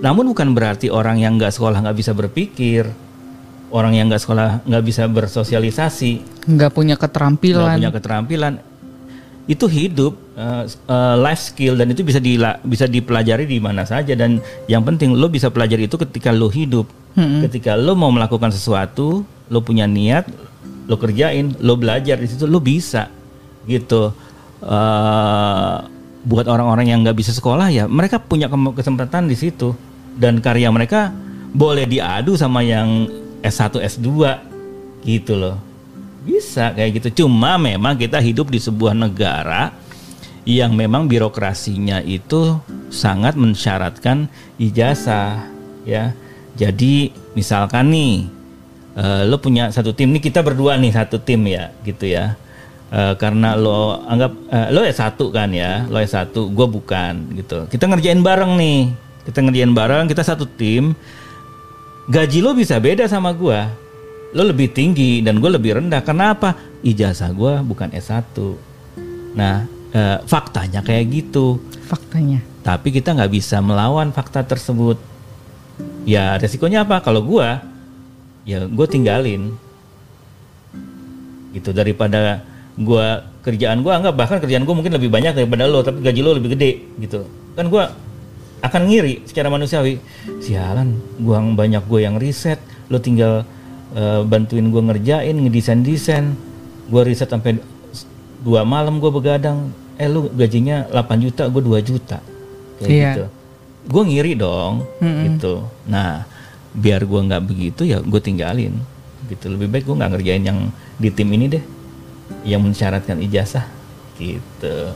[0.00, 2.88] Namun bukan berarti orang yang nggak sekolah nggak bisa berpikir,
[3.70, 6.12] orang yang nggak sekolah nggak bisa bersosialisasi
[6.46, 7.76] Nggak punya nggak keterampilan.
[7.76, 8.54] punya keterampilan
[9.46, 14.18] itu hidup uh, uh, life skill dan itu bisa dila- bisa dipelajari di mana saja
[14.18, 16.86] dan yang penting lo bisa pelajari itu ketika lo hidup
[17.46, 20.26] ketika lo mau melakukan sesuatu lo punya niat
[20.86, 23.10] lo kerjain lo belajar di situ lo bisa
[23.66, 24.14] gitu
[24.56, 25.84] Uh,
[26.24, 29.76] buat orang-orang yang nggak bisa sekolah ya mereka punya kesempatan di situ
[30.16, 31.12] dan karya mereka
[31.52, 33.04] boleh diadu sama yang
[33.44, 34.08] S1 S2
[35.04, 35.60] gitu loh
[36.26, 37.24] bisa kayak gitu.
[37.24, 39.70] Cuma memang kita hidup di sebuah negara
[40.42, 42.58] yang memang birokrasinya itu
[42.90, 44.26] sangat mensyaratkan
[44.58, 45.46] ijazah
[45.86, 46.10] ya.
[46.58, 48.26] Jadi misalkan nih
[48.96, 52.34] eh, lo punya satu tim nih kita berdua nih satu tim ya gitu ya.
[52.90, 57.68] Eh, karena lo anggap eh, lo S1 kan ya, lo S1, gue bukan gitu.
[57.68, 58.90] Kita ngerjain bareng nih.
[59.26, 60.96] Kita ngerjain bareng, kita satu tim.
[62.06, 63.86] Gaji lo bisa beda sama gua
[64.36, 66.04] lo lebih tinggi dan gue lebih rendah.
[66.04, 66.52] Kenapa?
[66.84, 68.36] Ijazah gue bukan S1.
[69.32, 69.64] Nah,
[69.96, 71.56] eh, faktanya kayak gitu.
[71.88, 72.44] Faktanya.
[72.60, 75.00] Tapi kita nggak bisa melawan fakta tersebut.
[76.04, 77.00] Ya resikonya apa?
[77.00, 77.48] Kalau gue,
[78.46, 79.52] ya gue tinggalin.
[81.52, 82.40] Gitu daripada
[82.76, 83.06] gue
[83.40, 86.54] kerjaan gue anggap bahkan kerjaan gue mungkin lebih banyak daripada lo, tapi gaji lo lebih
[86.54, 86.70] gede
[87.02, 87.26] gitu.
[87.58, 87.84] Kan gue
[88.62, 90.00] akan ngiri secara manusiawi.
[90.40, 93.44] Sialan, gua banyak gue yang riset, lo tinggal
[93.96, 96.34] eh, bantuin gue ngerjain, ngedesain desain.
[96.86, 97.58] Gue riset sampai
[98.42, 99.72] dua malam gue begadang.
[99.96, 102.20] Eh lu gajinya 8 juta, gue 2 juta.
[102.78, 103.10] Kayak Iya.
[103.16, 103.24] gitu.
[103.86, 105.64] Gue ngiri dong, gitu.
[105.88, 106.26] Nah,
[106.76, 108.76] biar gue nggak begitu ya gue tinggalin.
[109.26, 109.48] Gitu.
[109.48, 110.68] Lebih baik gue nggak ngerjain yang
[111.00, 111.64] di tim ini deh,
[112.44, 113.64] yang mensyaratkan ijazah.
[114.20, 114.92] Gitu.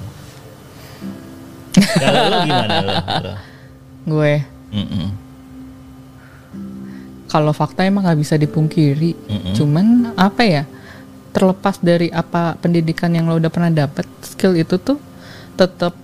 [1.96, 2.92] Kalau lo gimana lo?
[3.24, 3.34] lo?
[4.06, 4.44] Gue
[7.30, 9.14] kalau fakta emang nggak bisa dipungkiri.
[9.14, 9.54] Mm-mm.
[9.54, 10.66] Cuman apa ya?
[11.30, 14.98] Terlepas dari apa pendidikan yang lo udah pernah dapet, skill itu tuh
[15.54, 15.94] tetap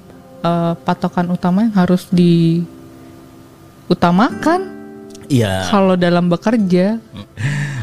[0.46, 4.75] eh, patokan utama yang harus diutamakan
[5.28, 5.66] Iya.
[5.66, 6.98] kalau dalam bekerja.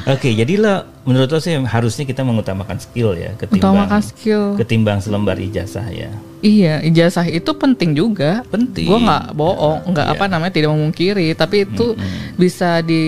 [0.03, 4.43] Oke, jadi lo menurut lo sih harusnya kita mengutamakan skill ya ketimbang Utamakan skill.
[4.56, 6.12] ketimbang selembar ijazah ya.
[6.39, 8.43] Iya, ijazah itu penting juga.
[8.45, 8.84] Penting.
[8.84, 10.13] Gue nggak bohong, nggak Iya.
[10.13, 11.95] apa namanya tidak memungkiri, tapi itu
[12.36, 13.03] bisa di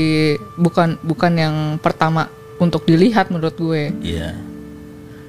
[0.56, 3.92] bukan bukan yang pertama untuk dilihat menurut gue.
[4.02, 4.32] Iya.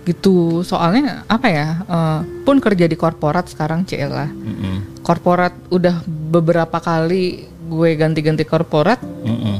[0.05, 5.03] gitu soalnya apa ya eh, pun kerja di korporat sekarang Cila Mm-mm.
[5.03, 9.59] korporat udah beberapa kali gue ganti-ganti korporat Mm-mm.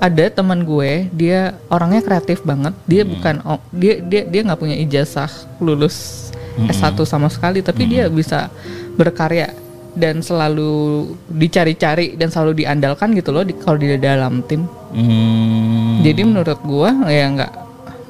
[0.00, 2.72] ada teman gue dia orangnya kreatif banget.
[2.88, 5.30] Dia bukan oh, dia dia dia nggak punya ijazah
[5.60, 8.46] lulus S1 sama sekali tapi dia bisa
[8.94, 9.50] berkarya
[9.94, 14.66] dan selalu dicari-cari dan selalu diandalkan gitu loh di, kalau di dalam tim.
[14.94, 16.06] Hmm.
[16.06, 17.52] jadi menurut gue ya nggak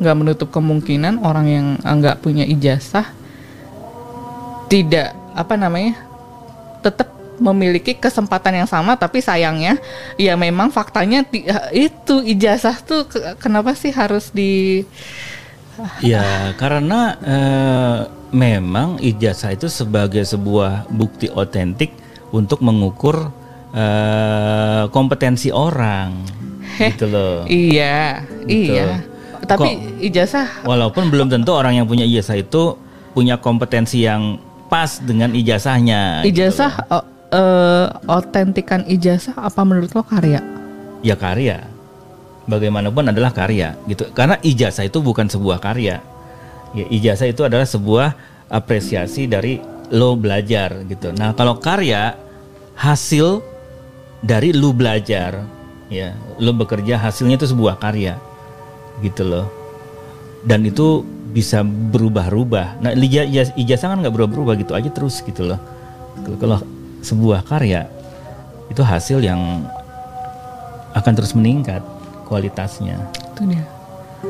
[0.04, 3.08] nggak menutup kemungkinan orang yang nggak punya ijazah
[4.68, 5.96] tidak apa namanya
[6.84, 9.78] tetap memiliki kesempatan yang sama tapi sayangnya
[10.14, 14.82] ya memang faktanya eh, itu ijazah tuh ke- kenapa sih harus di
[15.98, 16.22] Ya,
[16.54, 17.98] karena eh,
[18.30, 21.90] memang ijazah itu sebagai sebuah bukti otentik
[22.30, 23.34] untuk mengukur
[23.74, 26.14] eh, kompetensi orang,
[26.78, 27.42] gitu loh.
[27.50, 28.70] iya Gitu.
[28.70, 29.02] iya
[29.44, 32.78] tapi ijazah Walaupun belum tentu orang yang punya ijazah itu
[33.10, 34.38] punya kompetensi yang
[34.70, 36.22] pas dengan ijazahnya.
[36.22, 37.04] gitu ijazah eh,
[38.06, 40.40] otentikan ijazah apa menurut lo karya?
[41.02, 41.66] Ya karya.
[42.44, 44.04] Bagaimanapun adalah karya gitu.
[44.12, 46.04] Karena ijazah itu bukan sebuah karya.
[46.76, 48.12] Ya ijazah itu adalah sebuah
[48.52, 49.60] apresiasi dari
[49.92, 51.12] lo belajar gitu.
[51.16, 52.16] Nah kalau karya
[52.74, 53.40] hasil
[54.24, 55.44] dari lu belajar
[55.92, 58.18] ya lo bekerja hasilnya itu sebuah karya
[59.00, 59.46] gitu loh.
[60.44, 61.00] Dan itu
[61.34, 65.58] bisa berubah-ubah nah ija- ijaz- ijazah kan nggak berubah-berubah gitu aja terus gitu loh.
[66.38, 66.60] Kalau
[67.04, 67.86] sebuah karya
[68.66, 69.68] itu hasil yang
[70.90, 71.84] akan terus meningkat
[72.24, 72.96] kualitasnya
[73.30, 73.64] itu dia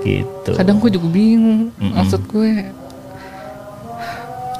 [0.03, 0.51] gitu.
[0.53, 1.95] kadang gue juga bingung Mm-mm.
[1.95, 2.75] maksud gue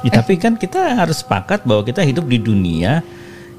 [0.05, 3.01] Ya, tapi kan kita harus sepakat bahwa kita hidup di dunia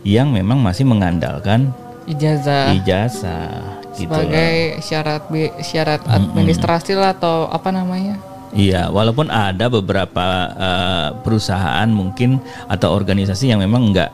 [0.06, 1.74] yang memang masih mengandalkan
[2.06, 3.50] ijazah ijazah
[3.90, 4.06] gitu.
[4.06, 8.14] sebagai syarat bi- syarat administrasi lah atau apa namanya
[8.54, 12.38] Iya, walaupun ada beberapa eh, perusahaan mungkin
[12.70, 14.10] atau organisasi yang memang nggak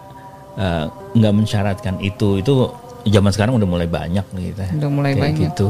[0.54, 0.84] eh,
[1.14, 2.38] nggak mensyaratkan itu.
[2.38, 2.72] Itu
[3.04, 4.62] zaman sekarang udah mulai banyak gitu.
[4.76, 5.40] Udah mulai Kayak banyak.
[5.46, 5.66] gitu.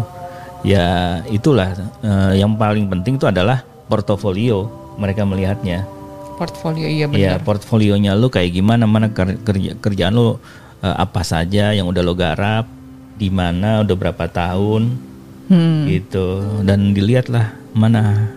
[0.63, 0.87] Ya
[1.27, 5.85] itulah eh, yang paling penting itu adalah portofolio mereka melihatnya.
[6.33, 10.39] portfolio iya Ya benar portfolionya lu kayak gimana, mana ker- kerja kerjaan lu
[10.81, 12.67] eh, apa saja yang udah lo garap,
[13.15, 14.99] di mana udah berapa tahun,
[15.47, 15.85] Hmm.
[15.87, 16.43] gitu.
[16.63, 18.33] Dan dilihatlah mana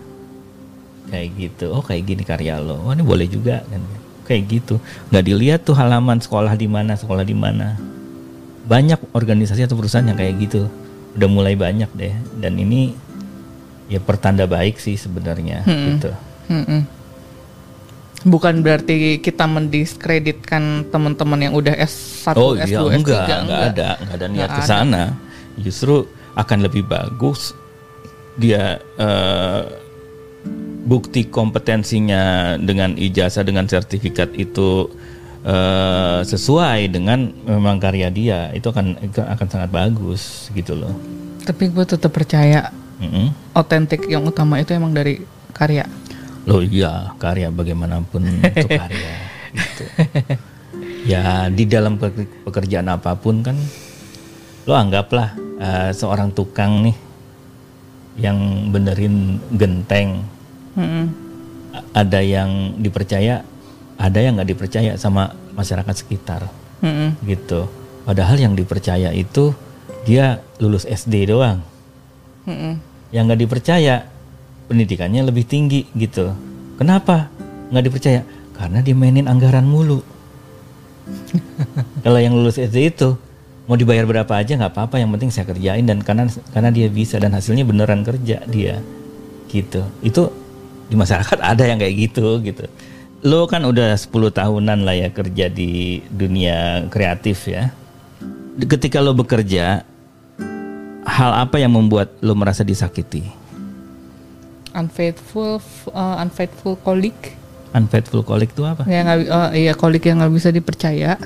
[1.06, 1.70] kayak gitu.
[1.70, 2.78] Oh kayak gini karya lo.
[2.80, 3.82] Oh ini boleh juga kan.
[4.26, 4.74] Kayak gitu.
[5.14, 7.78] Nggak dilihat tuh halaman sekolah di mana, sekolah di mana.
[8.66, 10.66] Banyak organisasi atau perusahaan yang kayak gitu.
[11.14, 12.14] Udah mulai banyak deh.
[12.42, 13.06] Dan ini
[13.86, 16.10] ya pertanda baik sih sebenarnya gitu.
[16.50, 16.82] Mm-mm.
[18.26, 23.88] bukan berarti kita mendiskreditkan teman-teman yang udah S1 Oh S2 iya S3 enggak, enggak ada,
[24.02, 25.02] enggak ada niat ke sana.
[25.54, 27.54] Justru akan lebih bagus
[28.36, 29.62] dia eh,
[30.86, 34.86] bukti kompetensinya dengan ijazah dengan sertifikat itu
[35.42, 40.94] eh, sesuai dengan memang karya dia itu akan itu akan sangat bagus gitu loh.
[41.42, 42.70] tapi gue tetap percaya
[43.52, 45.20] otentik yang utama itu emang dari
[45.52, 45.84] karya
[46.46, 48.22] Loh iya karya bagaimanapun
[48.54, 49.12] itu karya
[49.50, 49.82] gitu.
[51.06, 53.58] Ya di dalam pe- pekerjaan apa pun kan
[54.66, 56.96] lo anggaplah eh, seorang tukang nih
[58.16, 60.22] yang benerin genteng
[60.76, 63.42] A- ada yang dipercaya
[63.96, 66.44] ada yang nggak dipercaya sama masyarakat sekitar
[66.84, 67.16] Mm-mm.
[67.24, 67.64] gitu.
[68.04, 69.56] Padahal yang dipercaya itu
[70.04, 71.64] dia lulus SD doang.
[72.46, 72.78] Mm-mm.
[73.10, 74.06] yang nggak dipercaya
[74.68, 76.30] pendidikannya lebih tinggi gitu.
[76.76, 77.32] Kenapa
[77.72, 78.20] nggak dipercaya?
[78.54, 80.04] Karena dia mainin anggaran mulu.
[82.04, 83.16] Kalau yang lulus SD itu
[83.66, 87.18] mau dibayar berapa aja nggak apa-apa, yang penting saya kerjain dan karena karena dia bisa
[87.18, 88.78] dan hasilnya beneran kerja dia
[89.50, 89.82] gitu.
[90.02, 90.30] Itu
[90.86, 92.64] di masyarakat ada yang kayak gitu gitu.
[93.20, 97.72] Lo kan udah 10 tahunan lah ya kerja di dunia kreatif ya.
[98.56, 99.82] Ketika lo bekerja,
[101.02, 103.24] hal apa yang membuat lo merasa disakiti?
[104.72, 105.56] unfaithful
[105.88, 107.32] uh, unfaithful colleague
[107.72, 108.84] Unfaithful colleague itu apa?
[108.84, 111.16] yang nggak oh, iya colleague yang nggak bisa dipercaya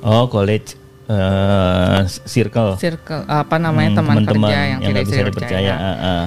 [0.00, 0.72] Oh, college
[1.04, 2.78] eh, circle.
[2.78, 6.24] circle apa namanya Hmm, teman kerja yang, tidak nggak bisa dipercaya, Ah, ah.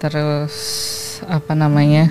[0.00, 0.54] Terus
[1.22, 2.08] apa namanya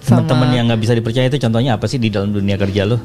[0.00, 2.98] Teman-teman yang nggak bisa dipercaya itu contohnya apa sih di dalam dunia kerja lo?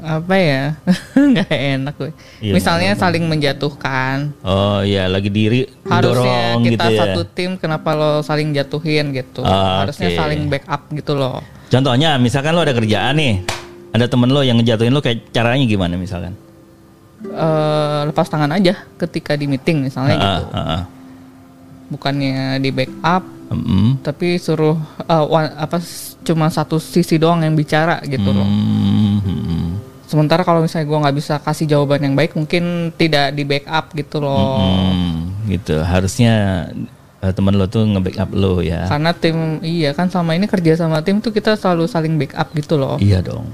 [0.00, 0.80] apa ya
[1.28, 2.08] nggak enak gue
[2.40, 7.00] Iya, misalnya saling menjatuhkan Oh iya, lagi diri harusnya kita gitu ya.
[7.04, 10.16] satu tim kenapa lo saling jatuhin gitu Ah, harusnya oke.
[10.16, 13.44] saling backup gitu loh Contohnya, misalkan lo ada kerjaan nih,
[13.90, 16.32] ada temen lo yang ngejatuhin lo kayak caranya gimana misalkan?
[17.22, 20.82] Eh, lepas tangan aja ketika di meeting misalnya Ah, gitu ah, ah.
[21.86, 24.00] bukannya di backup Mm-mm.
[24.00, 25.82] tapi suruh eh, wa- apa
[26.22, 29.64] cuma satu sisi doang yang bicara gitu loh Hmm, hmm,
[30.06, 34.16] sementara kalau misalnya gua nggak bisa kasih jawaban yang baik mungkin tidak di backup gitu
[34.16, 35.76] loh hmm, gitu.
[35.76, 36.66] Harusnya
[37.18, 38.86] eh, teman lo tuh nge-backup lo ya.
[38.86, 42.74] karena tim iya kan sama ini kerja sama tim tuh kita selalu saling backup gitu
[42.74, 43.44] loh Iya dong.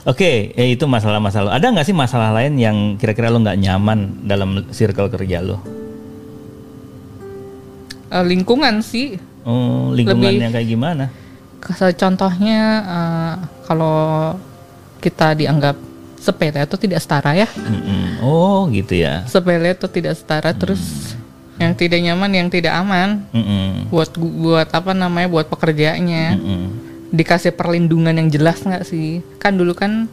[0.00, 0.08] Mm.
[0.08, 1.52] Oke, eh, itu masalah-masalah.
[1.52, 5.60] Ada nggak sih masalah lain yang kira-kira lo nggak nyaman dalam circle kerja lo?
[8.10, 11.04] Eh, lingkungan sih Oh, lingkungan Lebih- yang kayak gimana?
[11.94, 13.34] Contohnya eh,
[13.64, 14.34] kalau
[14.98, 15.76] kita dianggap
[16.16, 18.20] sepele atau tidak setara ya Mm-mm.
[18.20, 19.24] Oh, gitu ya.
[19.24, 21.16] sepele atau tidak setara terus
[21.56, 23.88] yang tidak nyaman yang tidak aman Mm-mm.
[23.88, 26.62] buat buat apa namanya buat pekerjaannya Mm-mm.
[27.10, 30.06] Dikasih perlindungan yang jelas nggak sih kan dulu kan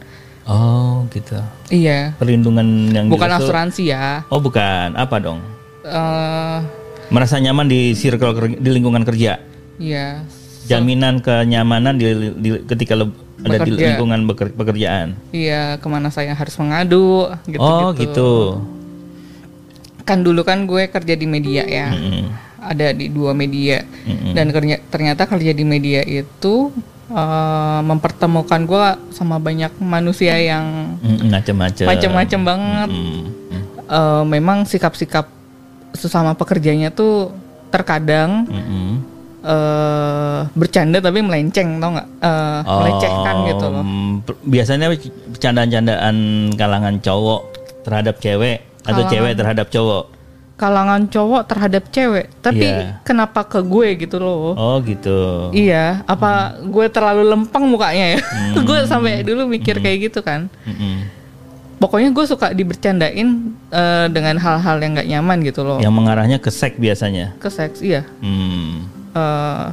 [0.44, 1.36] Oh, gitu.
[1.68, 4.96] iya Perlindungan yang bukan jelas tuh- asuransi ya Oh, bukan.
[4.96, 5.44] Apa dong?
[5.84, 6.60] eh
[7.08, 9.44] Merasa nyaman di circle di lingkungan kerja.
[9.76, 10.24] iya
[10.64, 15.20] Jaminan kenyamanan di, di- ketika lo ada di lingkungan beker- pekerjaan.
[15.30, 18.32] iya ke mana saya harus mengadu gitu oh, gitu.
[20.02, 22.32] kan dulu kan gue kerja di media ya Mm-mm.
[22.68, 24.32] Ada di dua media Mm-mm.
[24.32, 26.70] dan kerja- ternyata kerja di media itu
[27.08, 31.86] eh, mempertemukan gue sama banyak manusia yang Mm-mm, Macem-macem.
[31.86, 33.26] macam-macam banget Mm, mm,
[33.88, 35.32] Eh, memang sikap-sikap
[35.92, 37.32] sesama pekerjanya tuh
[37.68, 39.00] terkadang mm-mm.
[39.42, 44.12] eh bercanda tapi melenceng tau nggak Eh, melecehkan gitu loh mm,
[44.44, 44.88] Biasanya
[45.38, 46.16] candaan-candaan
[46.54, 47.42] kalangan cowok
[47.82, 50.04] terhadap cewek atau Kalangan- cewek terhadap cowok.
[50.58, 52.98] Kalangan cowok terhadap cewek tapi Iya.
[53.02, 55.54] kenapa ke gue gitu loh Oh, gitu.
[55.54, 58.66] iya apa gue terlalu lempeng mukanya ya Hmm.
[58.68, 61.06] gue sampai dulu mikir kayak gitu kan Mm-mm.
[61.78, 63.30] pokoknya gue suka dibercandain
[63.70, 67.38] eh, dengan hal-hal yang nggak nyaman gitu loh Yang mengarahnya ke seks biasanya.
[67.38, 68.90] ke seks iya Hmm.
[69.14, 69.66] Eh,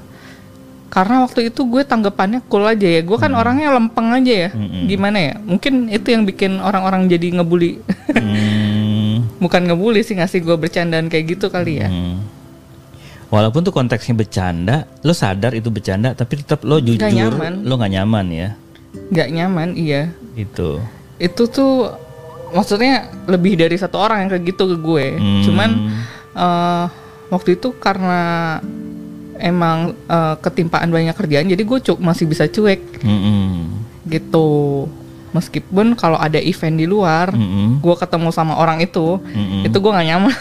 [0.86, 4.84] karena waktu itu gue tanggapannya cool aja ya gue kan orangnya lempeng aja ya Mm-mm.
[4.84, 7.80] gimana ya mungkin itu yang bikin orang-orang jadi ngebully
[8.14, 8.83] Hmm.
[9.44, 12.24] Bukan ngebully sih ngasih gue bercandaan kayak gitu kali ya Hmm.
[13.26, 17.61] Walaupun tuh konteksnya bercanda, lo sadar itu bercanda, tapi tetap lo jujur, nyaman.
[17.61, 18.48] lo nggak nyaman ya,
[19.11, 20.02] nggak nyaman iya
[20.35, 20.78] itu.
[21.16, 21.90] itu tuh
[22.50, 22.94] maksudnya
[23.26, 25.42] lebih dari satu orang yang kayak gitu ke gue Hmm.
[25.42, 25.70] cuman
[26.33, 26.85] eh,
[27.26, 28.22] waktu itu karena
[29.37, 33.66] emang eh, ketimpaan banyak kerjaan jadi gue cuk masih bisa cuek Mm-mm.
[34.07, 34.87] gitu
[35.34, 37.82] meskipun kalau ada event di luar Mm-mm.
[37.82, 39.66] gue ketemu sama orang itu Mm-mm.
[39.66, 40.36] itu gue nggak nyaman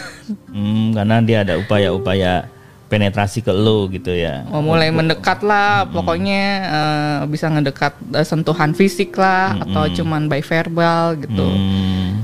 [0.48, 2.48] Hmm, karena dia ada upaya-upaya
[2.88, 4.48] penetrasi ke lo gitu ya.
[4.48, 10.40] mau mulai mendekat lah pokoknya eh, bisa ngedekat eh, sentuhan fisik lah atau cuman by
[10.40, 12.24] verbal gitu Hmm.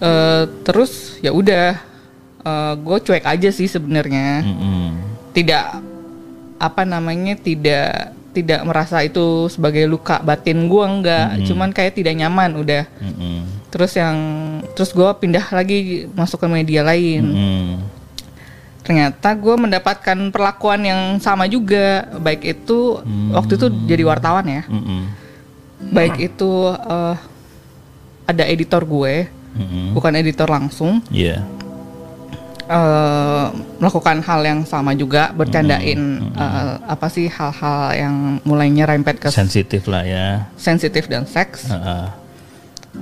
[0.00, 1.76] Eh, terus ya udah
[2.72, 4.96] gue cuek aja sih sebenarnya Mm-mm.
[5.36, 5.84] tidak
[6.56, 12.54] apa namanya tidak tidak merasa itu sebagai luka batin gue enggak cuman kayak tidak nyaman
[12.54, 13.42] udah Mm-mm.
[13.68, 14.16] terus yang
[14.72, 17.66] terus gue pindah lagi masuk ke media lain Mm-mm.
[18.80, 25.00] ternyata gue mendapatkan perlakuan yang sama juga baik itu waktu itu jadi wartawan ya Mm-mm.
[25.90, 27.16] baik itu eh,
[28.24, 29.90] ada editor gue Mm-mm.
[29.92, 31.42] bukan editor langsung Iya.
[32.70, 33.44] Eh,
[33.76, 35.98] melakukan hal yang sama juga bercandain
[36.30, 40.46] eh, apa sih hal-hal yang mulai nyerempet ke Sensitif lah ya.
[40.54, 42.06] sensitif dan seks Heeh.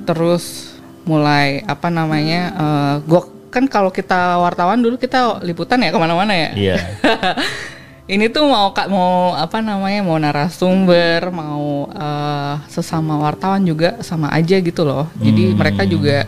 [0.04, 0.72] terus
[1.04, 6.32] mulai apa namanya eh, gua kan kalau kita wartawan dulu kita liputan ya ke mana-mana
[6.32, 6.76] ya Iya.
[8.08, 14.28] ini tuh mau kak mau apa namanya mau narasumber mau eh, sesama wartawan juga sama
[14.30, 16.24] aja gitu loh jadi mereka juga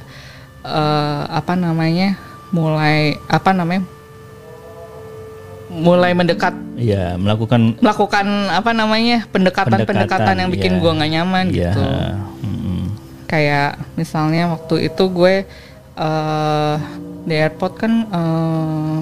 [0.61, 2.17] eh, apa namanya
[2.51, 3.87] mulai apa namanya
[5.71, 10.81] mulai mendekat Iya, melakukan melakukan apa namanya pendekatan pendekatan, Pendekatan, yang bikin iya.
[10.81, 11.71] gua nggak nyaman Iya.
[11.71, 11.83] gitu
[12.43, 12.81] Mm-mm.
[13.29, 15.35] kayak misalnya waktu itu gue
[15.95, 16.75] eh
[17.21, 18.99] di airport kan eh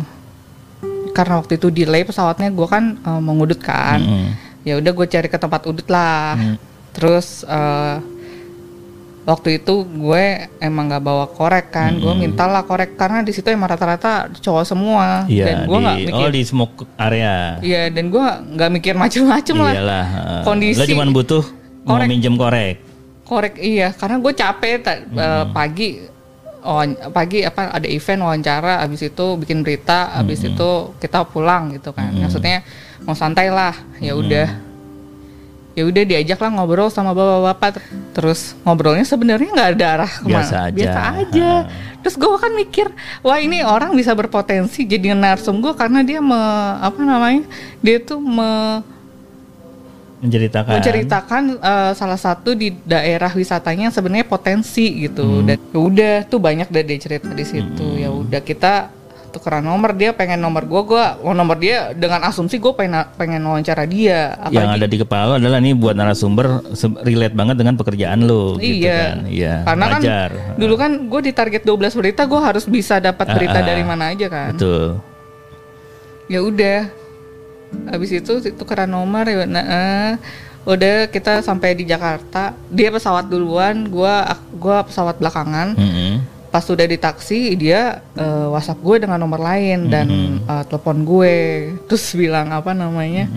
[1.15, 4.29] karena waktu itu delay pesawatnya gue kan eh, mau ngudut kan Mm-mm.
[4.67, 6.57] ya udah gue cari ke tempat udut lah Mm.
[6.93, 7.97] terus eh
[9.29, 10.25] waktu itu gue
[10.59, 15.29] emang nggak bawa korek kan gue mintalah korek karena di situ emang rata-rata cowok semua.
[15.29, 17.61] Iya, dan gue nggak di mikir oh di smoke area.
[17.61, 19.75] iya dan gue nggak mikir macem-macem lah.
[19.77, 20.43] Heeh.
[20.43, 21.45] Kondisi- Lo cuma butuh
[21.85, 22.09] mau Korek.
[22.09, 22.77] minjem korek.
[23.23, 23.93] korek iya.
[23.93, 26.01] Karena gue capek ta- eh, pagi
[26.59, 31.93] wawan- pagi apa ada event wawancara abis itu bikin berita abis itu kita pulang gitu
[31.93, 32.09] kan.
[32.11, 32.65] Maksudnya
[33.05, 34.49] mau santai lah ya udah
[35.79, 37.79] ya udah diajak lah ngobrol sama bapak-bapak.
[38.19, 40.43] Terus ngobrolnya sebenarnya nggak ada arah ke mana.
[40.43, 40.75] Biasa aja.
[40.75, 41.51] biasa aja.
[42.03, 42.87] Terus gue kan mikir
[43.23, 46.39] wah ini orang bisa berpotensi jadi narsum gue karena dia me,
[46.83, 47.47] apa namanya
[47.83, 48.83] dia tuh me,
[50.19, 50.73] menceritakan.
[50.79, 55.43] menceritakan eh, salah satu di daerah wisatanya sebenarnya potensi gitu.
[55.43, 55.47] Hmm.
[55.47, 57.87] dan ya udah tuh banyak deh dia cerita di situ.
[57.99, 58.98] Ya udah kita
[59.29, 63.41] tukeran nomor dia pengen nomor gue gue mau nomor dia dengan asumsi gue pengen pengen
[63.41, 66.47] wawancara dia yang apalagi- ada di kepala adalah nih buat narasumber
[67.01, 68.99] relate banget dengan pekerjaan lo gitu iya.
[68.99, 70.31] kan iya Karena wajar.
[70.31, 73.67] kan dulu kan gue di target 12 berita gue harus bisa dapat berita Ah, ah.
[73.67, 74.53] dari mana aja kan.
[74.53, 75.01] betul
[76.27, 76.93] Ya udah.
[77.87, 80.13] Habis itu tukeran nomor ya nah, eh,
[80.65, 82.53] udah kita sampai di Jakarta.
[82.69, 85.73] Dia pesawat duluan, gua gua pesawat belakangan.
[85.73, 86.21] Mm-mm.
[86.59, 90.11] Pas udah di taksi dia eh, WhatsApp gue dengan nomor lain dan
[90.43, 91.37] eh, telepon gue.
[91.87, 93.31] Terus bilang apa namanya?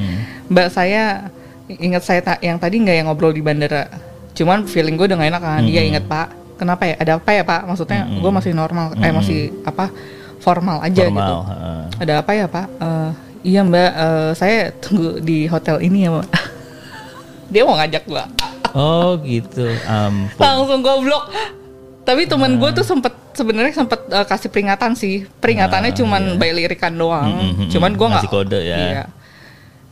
[0.49, 1.29] Mbak saya
[1.69, 3.93] ingat saya ta- yang tadi nggak yang ngobrol di bandara.
[4.33, 5.61] Cuman feeling gue udah gak enak kan.
[5.61, 6.27] Dia ingat Pak.
[6.57, 6.95] Kenapa ya?
[6.97, 7.61] Ada apa ya Pak?
[7.63, 8.97] Maksudnya gue masih normal.
[8.97, 9.93] Eh masih apa?
[10.39, 11.13] Formal aja gitu.
[11.13, 11.81] formal heeh.
[11.99, 12.65] Ada apa ya Pak?
[12.75, 13.09] Eh,
[13.45, 16.27] iya Mbak, eh, saya tunggu di hotel ini ya Mbak.
[17.53, 18.25] Dia mau ngajak gua.
[18.71, 21.25] oh gitu ampun Langsung gua blok.
[22.01, 25.29] Tapi temen gue tuh sempet sebenarnya sempet eh, kasih peringatan sih.
[25.37, 27.29] Peringatannya cuman by lirikan doang.
[27.29, 28.77] Ah, Mm-mm, Cuman gue nggak kode ya.
[28.77, 29.03] Iya.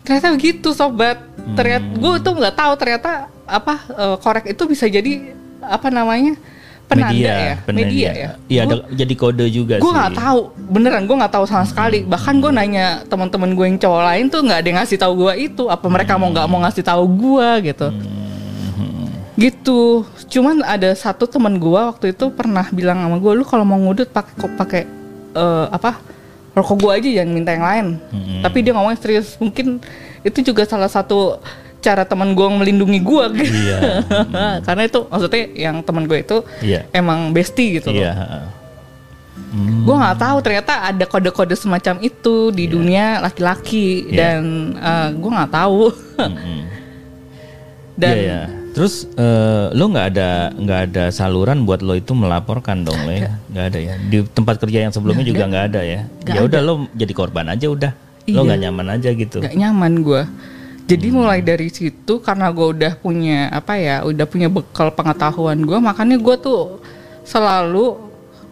[0.01, 1.21] Ternyata begitu sobat.
[1.51, 1.97] Ternyata Hmm.
[1.97, 3.11] gue tuh nggak tahu ternyata
[3.43, 6.37] apa eh, korek itu bisa jadi apa namanya
[6.85, 7.81] penanda media ya, penanda.
[7.83, 8.29] media ya.
[8.47, 11.61] iya Gua- ada jadi kode juga gue sih nggak tahu beneran gue nggak tahu sama
[11.63, 15.13] sekali bahkan gue nanya teman-teman gue yang cowok lain tuh nggak ada yang ngasih tahu
[15.19, 17.87] gue itu apa mereka mau nggak mau ngasih tahu gue gitu
[19.39, 23.79] gitu cuman ada satu teman gue waktu itu pernah bilang sama gue lu kalau mau
[23.79, 24.83] ngudut pakai kok pakai
[25.31, 25.95] eh, apa
[26.51, 28.43] rokok gue aja jangan minta yang lain Mm-mm.
[28.43, 29.79] tapi dia ngomong serius mungkin
[30.21, 31.39] itu juga salah satu
[31.79, 33.79] cara teman gue melindungi gue gitu Iya.
[34.67, 36.83] karena itu maksudnya yang teman gue itu Iya.
[36.91, 38.13] emang bestie gitu loh iya.
[39.49, 44.17] Hmm, gue nggak tahu ternyata ada kode-kode semacam itu di dunia laki-laki Iya.
[44.35, 44.41] dan
[45.15, 46.59] gue nggak tahu mm-mm.
[48.03, 48.41] dan Iya, iya.
[48.79, 53.27] Terus eh, lo nggak ada nggak ada saluran buat lo itu melaporkan dong le?
[53.51, 53.93] Nggak ada ya.
[53.99, 56.07] Di tempat kerja yang sebelumnya juga nggak ada ya.
[56.23, 57.91] Nggak Ya udah lo jadi korban aja udah.
[58.23, 58.39] Lo Iya.
[58.45, 59.37] nggak nyaman aja gitu.
[59.41, 60.21] nggak nyaman gue
[60.85, 61.15] jadi Hmm.
[61.17, 66.17] mulai dari situ karena gue udah punya apa ya udah punya bekal pengetahuan gue makanya
[66.17, 66.77] gue tuh
[67.21, 67.97] selalu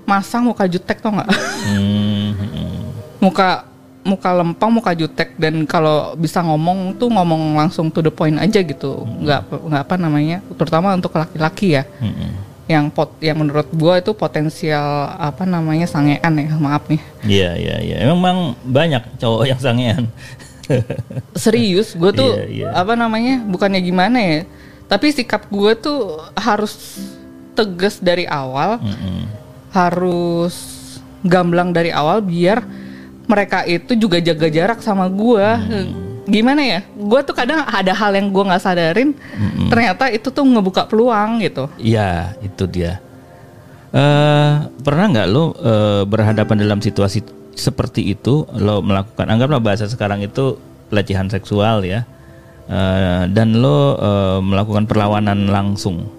[0.01, 1.29] masang muka jutek tau nggak
[1.65, 2.77] Hmm, hmm,
[3.17, 3.65] muka
[4.07, 8.63] muka lempeng muka jutek dan kalau bisa ngomong tuh ngomong langsung to the point aja
[8.63, 12.31] gitu nggak nggak apa namanya terutama untuk laki-laki ya hmm, hmm.
[12.71, 17.75] yang pot yang menurut gua itu potensial apa namanya sangean ya maaf nih Iya iya
[17.83, 17.95] iya.
[18.07, 20.07] Emang banyak cowok yang sangean.
[21.35, 22.67] serius gue tuh Iya, iya.
[22.75, 24.39] apa namanya bukannya gimana ya
[24.87, 26.99] tapi sikap gue tuh harus
[27.55, 29.27] tegas dari awal Mm-mm.
[29.71, 30.55] harus
[31.23, 32.63] gamblang dari awal biar
[33.27, 35.45] mereka itu juga jaga jarak sama gue
[36.25, 36.79] gimana ya?
[36.95, 39.11] Gue tuh kadang ada hal yang gue nggak sadarin
[39.67, 41.67] ternyata itu tuh ngebuka peluang gitu.
[41.77, 43.03] Iya itu dia.
[43.87, 44.53] eh
[44.83, 47.23] pernah nggak lo eh, berhadapan dalam situasi
[47.55, 52.03] seperti itu lo melakukan anggaplah bahasa sekarang itu pelecehan seksual ya
[52.67, 56.11] Eh, dan lo eh, melakukan perlawanan langsung.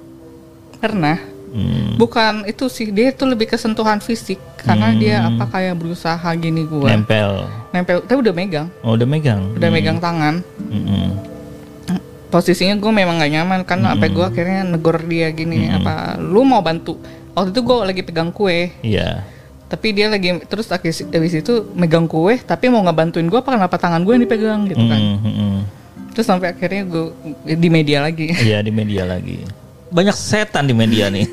[0.80, 4.36] pernah Hmm, bukan itu sih dia itu lebih ke sentuhan fisik.
[4.58, 7.46] Karena dia apa kayak berusaha gini gue nempel.
[7.72, 8.68] nempel tapi udah megang.
[8.84, 9.54] Oh udah megang.
[9.56, 10.44] udah megang tangan.
[10.68, 11.16] Mm-mm.
[12.28, 16.60] posisinya gue memang gak nyaman kan sampai gue akhirnya negor dia gini apa lu mau
[16.60, 17.00] bantu?
[17.32, 18.68] Waktu itu gue lagi pegang kue.
[18.84, 19.24] Iya.
[19.68, 23.76] tapi dia lagi terus habis habis itu megang kue tapi mau ngebantuin gue apa kenapa
[23.76, 25.00] tangan gue yang dipegang gitu kan.
[25.00, 25.58] Mm, mm, mm.
[26.12, 27.04] terus sampai akhirnya gue
[27.56, 28.32] di media lagi.
[28.32, 29.44] Iya di media lagi.
[29.88, 31.24] Banyak setan di media nih.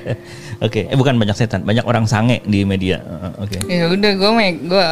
[0.64, 3.00] Oke, eh bukan banyak setan, banyak orang sange di media.
[3.00, 3.60] Uh, Oke.
[3.64, 4.30] ya udah gue
[4.68, 4.86] gue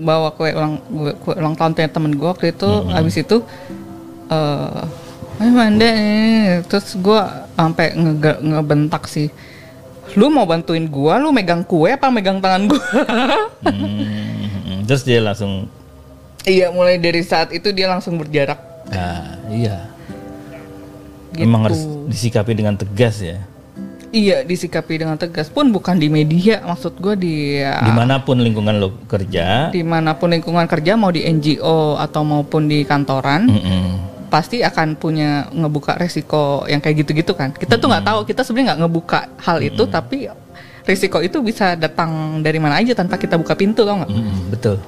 [0.00, 3.36] bawa kue ulang gue kue ulang tahun punya temen gue waktu itu habis itu
[4.28, 4.80] eh
[5.40, 7.20] eh Manda eh." terus gue
[7.52, 9.28] sampai nge- ngebentak sih
[10.14, 12.80] lu mau bantuin gue lu megang kue apa megang tangan gue
[13.64, 15.64] Hmm, terus dia langsung,
[16.44, 18.60] iya mulai dari saat itu dia langsung berjarak
[18.92, 19.88] ah iya.
[21.34, 21.44] Gitu.
[21.44, 23.42] Memang harus disikapi dengan tegas ya.
[24.14, 28.78] iya disikapi dengan tegas pun bukan di media maksud gue di Di mana pun lingkungan
[28.78, 33.86] lo kerja, di mana pun lingkungan kerja mau di NGO atau maupun di kantoran mm-mm.
[34.30, 37.50] pasti akan punya ngebuka resiko yang kayak gitu-gitu kan.
[37.50, 40.30] Kita tuh nggak tahu, kita sebenarnya nggak ngebuka hal itu, tapi
[40.86, 44.10] risiko itu bisa datang dari mana aja tanpa kita buka pintu, tau nggak?
[44.14, 44.78] Mm-mm, betul.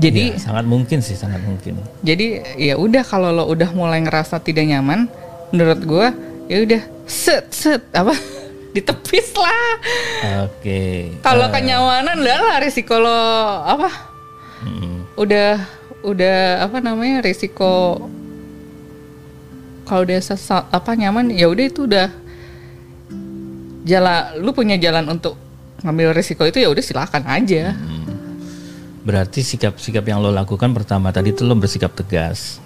[0.00, 1.76] Jadi Iya, sangat mungkin sih, sangat mungkin.
[2.00, 5.08] jadi ya udah kalau lo udah mulai ngerasa tidak nyaman,
[5.50, 6.08] menurut gua
[6.46, 8.14] ya udah set set apa
[8.74, 9.72] ditepis lah.
[10.46, 11.10] Oke.
[11.20, 13.18] Kalau Eh, kenyamanan udah lah risiko lo
[13.60, 13.90] apa
[14.62, 15.50] mm, udah
[16.00, 17.98] udah apa namanya risiko
[19.82, 22.08] kalau udah sesa- apa nyaman ya udah itu udah
[23.82, 25.34] jalan lu punya jalan untuk
[25.80, 27.74] ngambil risiko itu ya udah silakan aja
[29.00, 32.60] berarti sikap-sikap yang lo lakukan pertama tadi itu lo bersikap tegas.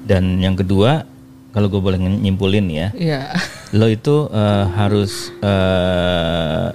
[0.00, 1.04] Dan yang kedua,
[1.50, 3.34] kalau gue boleh nyimpulin ya, ya
[3.74, 6.66] lo itu eh, harus eh,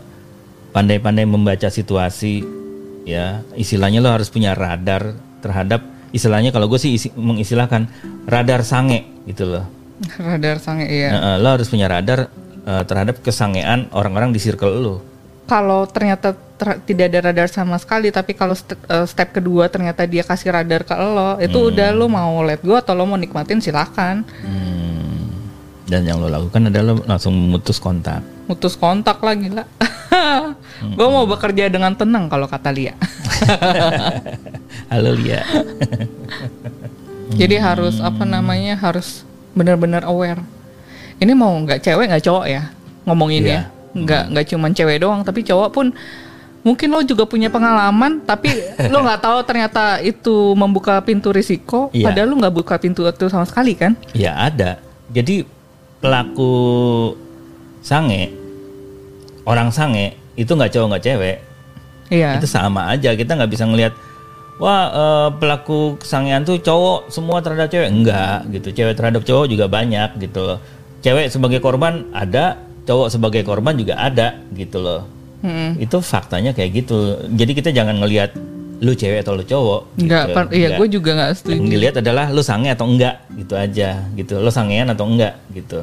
[0.76, 2.44] pandai-pandai membaca situasi
[3.08, 3.40] ya.
[3.56, 5.80] Istilahnya lo harus punya radar terhadap
[6.12, 7.88] istilahnya kalau gue sih isi- mengistilahkan
[8.28, 9.66] radar sange gitu loh.
[10.20, 11.08] Radar sange iya.
[11.16, 12.28] Nah, eh, lo harus punya radar
[12.68, 15.14] eh, terhadap kesangean orang-orang di circle lo
[15.46, 20.04] kalau ternyata ter- tidak ada radar sama sekali tapi kalau step, eh, step kedua ternyata
[20.10, 23.62] dia kasih radar ke lo itu udah lo mau let go atau lo mau nikmatin
[23.62, 24.26] silakan.
[24.41, 25.04] Hmm.
[25.86, 28.26] dan yang lo lakukan adalah lo langsung memutus kontak.
[28.50, 29.70] Mutus kontak lagi lah
[30.98, 32.98] gue mau bekerja dengan tenang kalau kata Lia.
[34.91, 35.46] Halo Lia.
[37.39, 39.22] Jadi harus apa namanya harus
[39.54, 40.41] benar-benar aware.
[41.22, 42.64] Ini mau nggak cewek nggak cowok ya
[43.06, 45.88] ngomonginnya nggak nggak cuman cewek doang tapi cowok pun
[46.62, 48.52] mungkin lo juga punya pengalaman tapi
[48.91, 52.10] lo nggak tahu ternyata itu membuka pintu risiko Iya.
[52.10, 54.82] padahal lo nggak buka pintu itu sama sekali kan Ya ada.
[55.08, 55.46] Jadi
[56.02, 56.54] pelaku
[57.80, 58.34] sange,
[59.43, 61.38] orang sange itu nggak cowok nggak cewek,
[62.10, 63.14] iya itu sama aja.
[63.14, 63.93] Kita nggak bisa ngelihat,
[64.58, 68.74] wah eh, pelaku sangean tuh cowok semua terhadap cewek, enggak gitu.
[68.74, 70.60] Cewek terhadap cowok juga banyak gitu loh.
[71.00, 75.02] Cewek sebagai korban ada, cowok sebagai korban juga ada gitu loh.
[75.42, 75.78] Mm-mm.
[75.82, 77.20] Itu faktanya kayak gitu.
[77.34, 78.34] Jadi kita jangan ngelihat
[78.82, 79.82] lu cewek atau lu cowok.
[79.98, 80.40] nggak gitu.
[80.54, 84.34] iya gue juga nggak Yang setuju dilihat adalah lu sange atau enggak gitu aja gitu.
[84.40, 85.82] Lo sangean atau enggak gitu.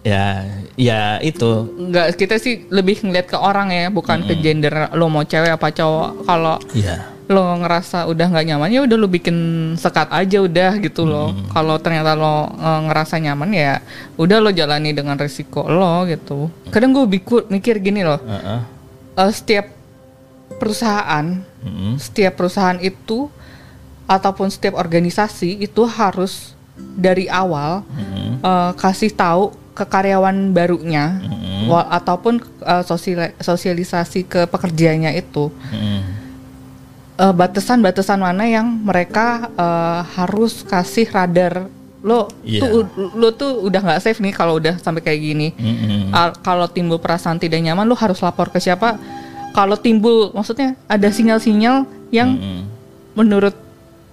[0.00, 0.48] Ya,
[0.80, 1.68] ya itu.
[1.76, 5.68] nggak kita sih lebih ngeliat ke orang ya bukan ke gender lo mau cewek apa
[5.76, 7.19] cowok kalau Iya.
[7.30, 9.36] Lo ngerasa udah nggak nyaman ya udah lo bikin
[9.74, 13.78] sekat aja udah gitu loh kalau ternyata lo eh, ngerasa nyaman ya
[14.18, 17.06] udah lo jalani dengan resiko lo gitu kadang gue
[17.48, 18.60] mikir gini loh Heeh.
[19.16, 19.70] eh, setiap
[20.58, 21.96] perusahaan Mm-mm.
[21.96, 23.30] setiap perusahaan itu
[24.04, 28.42] ataupun setiap organisasi itu harus dari awal Mm-mm.
[28.42, 31.22] eh, kasih tahu ke karyawan barunya
[31.64, 32.42] wa- ataupun
[32.82, 36.19] sosial- sosialisasi ke pekerjanya itu Mm-mm.
[37.20, 41.68] Eh, batasan-batasan mana yang mereka eh, harus kasih radar
[42.00, 42.64] lo Iya.
[42.64, 46.08] tuh lo tuh udah nggak safe nih kalau udah sampai kayak gini Mm-mm.
[46.10, 48.96] Al- kalau timbul perasaan tidak nyaman lo harus lapor ke siapa
[49.52, 52.60] kalau timbul maksudnya ada sinyal-sinyal yang Mm-mm.
[53.12, 53.52] menurut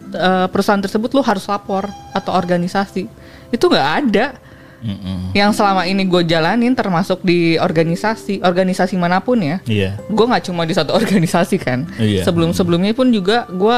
[0.10, 3.08] eh, perusahaan tersebut lo harus lapor atau organisasi
[3.48, 4.36] itu nggak ada
[4.80, 5.34] Mm-mm.
[5.34, 9.98] yang selama ini gue jalanin termasuk di organisasi organisasi mana pun ya Iya.
[10.00, 12.22] gue nggak cuma di satu organisasi kan Iya.
[12.22, 13.78] sebelum sebelumnya pun juga gue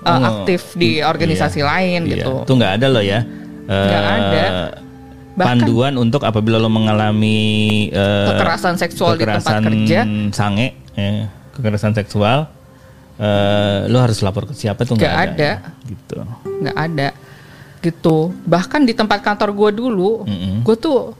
[0.00, 1.68] uh, Oh, aktif di organisasi Iya.
[1.68, 2.12] lain Iya.
[2.16, 3.20] gitu Itu nggak ada loh ya.
[3.62, 4.44] Nggak Eh, ada.
[5.32, 7.38] Bahkan- panduan untuk apabila lo mengalami
[7.88, 10.00] eh, Kekerasan seksual di tempat kekerasan kerja.
[10.30, 12.50] sange, eh, kekerasan seksual,
[13.16, 15.50] eh, lo harus lapor ke siapa tuh nggak Nggak ada.
[15.62, 15.86] ada.
[15.86, 16.16] Gitu.
[16.58, 17.08] nggak ada
[17.82, 18.30] gitu.
[18.46, 20.62] Bahkan di tempat kantor gue dulu Mm-mm.
[20.62, 21.12] gue tuh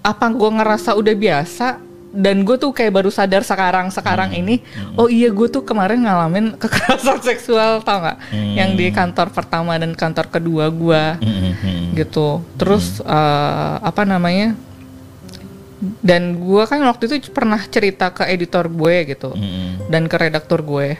[0.00, 1.82] apa gue ngerasa udah biasa
[2.16, 4.62] dan gue tuh kayak baru sadar sekarang sekarang ini
[4.96, 8.18] oh iya gue tuh kemarin ngalamin kekerasan seksual tau nggak?
[8.54, 11.92] Yang di kantor pertama dan kantor kedua gue Mm-mm.
[11.98, 12.40] gitu.
[12.56, 14.54] Terus eh, apa namanya
[16.00, 19.90] dan gue kan waktu itu pernah cerita ke editor gue gitu Mm-mm.
[19.92, 20.96] dan ke redaktur gue.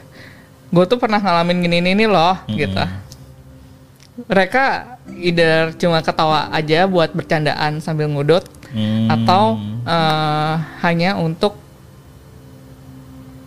[0.67, 2.83] Gue tuh pernah ngalamin gini ini loh gitu
[4.19, 9.07] mereka either cuma ketawa aja buat bercandaan sambil ngudut Hmm.
[9.07, 9.55] atau
[9.85, 11.55] eh, hanya untuk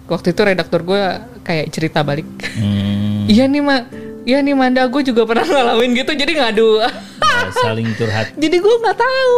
[0.08, 1.04] waktu itu redaktur gue
[1.44, 3.28] kayak cerita balik Hmm.
[3.28, 3.86] iya nih ma
[4.24, 6.82] iya nih Manda gue juga pernah ngalamin gitu jadi ngadu
[7.20, 8.32] Ya, saling curhat.
[8.42, 9.38] jadi gue nggak tahu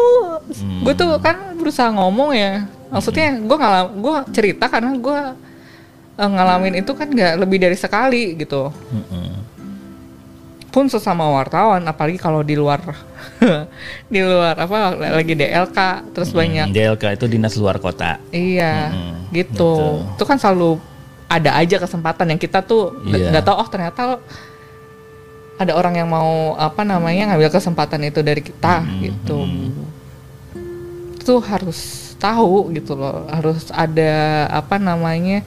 [0.54, 0.82] Hmm.
[0.84, 5.20] gue tuh kan berusaha ngomong ya maksudnya gue ngalam gue cerita karena gue
[6.16, 9.41] eh, ngalamin itu kan nggak lebih dari sekali gitu Mm-mm.
[10.72, 12.80] Pun sesama wartawan apalagi kalau di luar
[14.14, 15.78] di luar apa lagi DLK
[16.16, 18.18] terus banyak DLK itu dinas luar kota.
[18.32, 20.16] iya Mm-mm, gitu betul.
[20.16, 20.80] itu kan selalu
[21.28, 24.02] ada aja kesempatan yang kita tuh nggak nggak tahu oh ternyata
[25.60, 29.88] ada orang yang mau apa namanya ngambil kesempatan itu dari kita Mm-mm, gitu mm-mm.
[31.20, 31.80] itu harus
[32.16, 35.44] tahu gitu loh harus ada apa namanya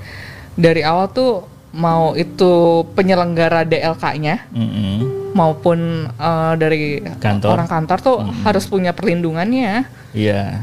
[0.54, 2.52] dari awal tuh mau itu
[2.94, 4.96] penyelenggara DLK-nya Mm-mm.
[5.32, 6.82] maupun eh, dari
[7.18, 7.50] Kantor.
[7.52, 10.62] orang kantor tuh harus punya perlindungannya Iya.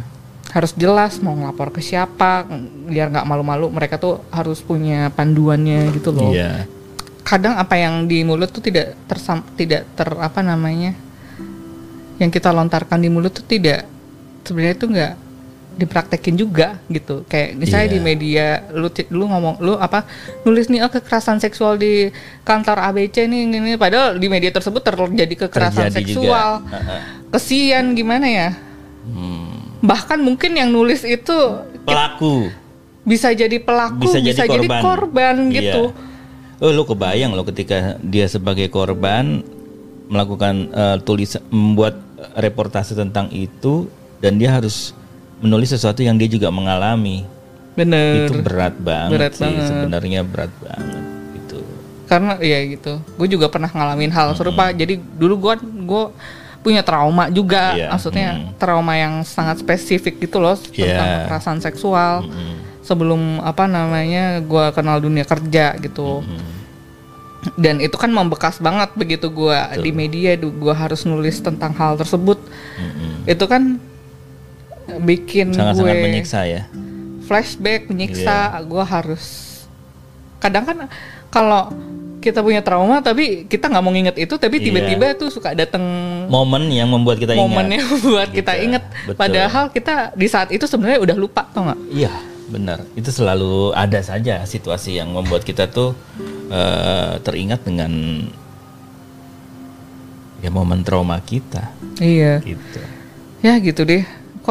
[0.50, 2.48] harus jelas mau ngelapor ke siapa
[2.86, 6.68] biar nggak malu-malu mereka tuh harus punya panduannya gitu loh Iya.
[7.22, 10.96] kadang apa yang di mulut tuh tidak tersam tidak ter apa namanya
[12.18, 13.88] yang kita lontarkan di mulut tuh tidak
[14.42, 15.14] sebenarnya itu nggak
[15.82, 17.94] dipraktekin juga gitu kayak misalnya Iya.
[17.94, 20.06] di media lu lu ngomong lu apa
[20.46, 22.14] nulis nih oh, kekerasan seksual di
[22.46, 26.80] kantor ABC nih ini padahal di media tersebut terjadi kekerasan Terjadi seksual juga.
[27.32, 28.50] Kesian gimana ya
[29.02, 29.82] Hmm.
[29.82, 31.34] bahkan mungkin yang nulis itu
[31.82, 32.54] Pelaku
[33.02, 36.10] bisa jadi pelaku bisa bisa, jadi jadi korban, korban gitu Iya.
[36.62, 39.42] Oh, lu kebayang lo ketika dia sebagai korban
[40.06, 41.98] melakukan eh, tulis membuat
[42.38, 43.90] reportase tentang itu
[44.22, 44.94] dan dia harus
[45.42, 47.26] menulis sesuatu yang dia juga mengalami.
[47.72, 49.64] bener Itu berat banget Berat sih banget.
[49.66, 51.58] sebenarnya berat banget gitu.
[52.04, 55.54] karena ya gitu gue juga pernah ngalamin hal serupa jadi dulu gue
[55.88, 56.04] gue
[56.60, 58.60] punya trauma juga Iya, maksudnya mm.
[58.60, 61.18] trauma yang sangat spesifik gitu loh tentang Iya.
[61.26, 66.52] kekerasan seksual Mm, sebelum apa namanya gue kenal dunia kerja gitu mm.
[67.56, 72.38] dan itu kan membekas banget begitu gue di media gue harus nulis tentang hal tersebut
[72.78, 73.26] Mm-mm.
[73.26, 73.80] itu kan
[74.98, 76.64] bikin Sangat-sangat gue menyiksa ya.
[77.22, 78.60] flashback menyiksa Iya.
[78.62, 79.24] gue harus
[80.38, 80.78] kadang kan
[81.30, 81.72] kalau
[82.18, 84.66] kita punya trauma tapi kita nggak mau nginget itu tapi Iya.
[84.68, 85.82] tiba-tiba tuh suka datang
[86.28, 87.42] Momen yang membuat kita ingat.
[87.42, 89.18] momennya buat kita Gitu, inget betul.
[89.18, 92.14] padahal kita di saat itu sebenarnya udah lupa tau nggak Iya,
[92.48, 92.84] benar.
[92.94, 95.96] Itu selalu ada saja situasi yang membuat kita tuh
[96.48, 97.90] eh, teringat dengan
[100.38, 102.82] ya momen trauma kita iya gitu.
[103.40, 104.02] ya gitu deh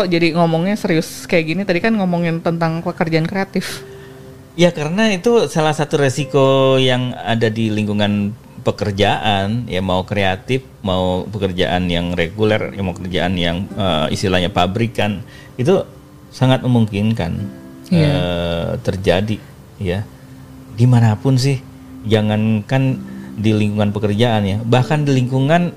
[0.00, 1.62] kok jadi ngomongnya serius kayak gini?
[1.68, 3.84] Tadi kan ngomongin tentang pekerjaan kreatif.
[4.56, 11.24] Ya karena itu salah satu resiko yang ada di lingkungan pekerjaan ya mau kreatif mau
[11.24, 15.24] pekerjaan yang reguler ya mau kerjaan yang eh, istilahnya pabrikan
[15.60, 15.84] itu
[16.32, 18.06] sangat memungkinkan Iya.
[18.06, 19.36] eh, terjadi
[19.82, 20.06] ya.
[20.78, 21.58] Di mana pun sih
[22.06, 22.96] jangankan
[23.36, 25.72] di lingkungan pekerjaan ya bahkan di lingkungan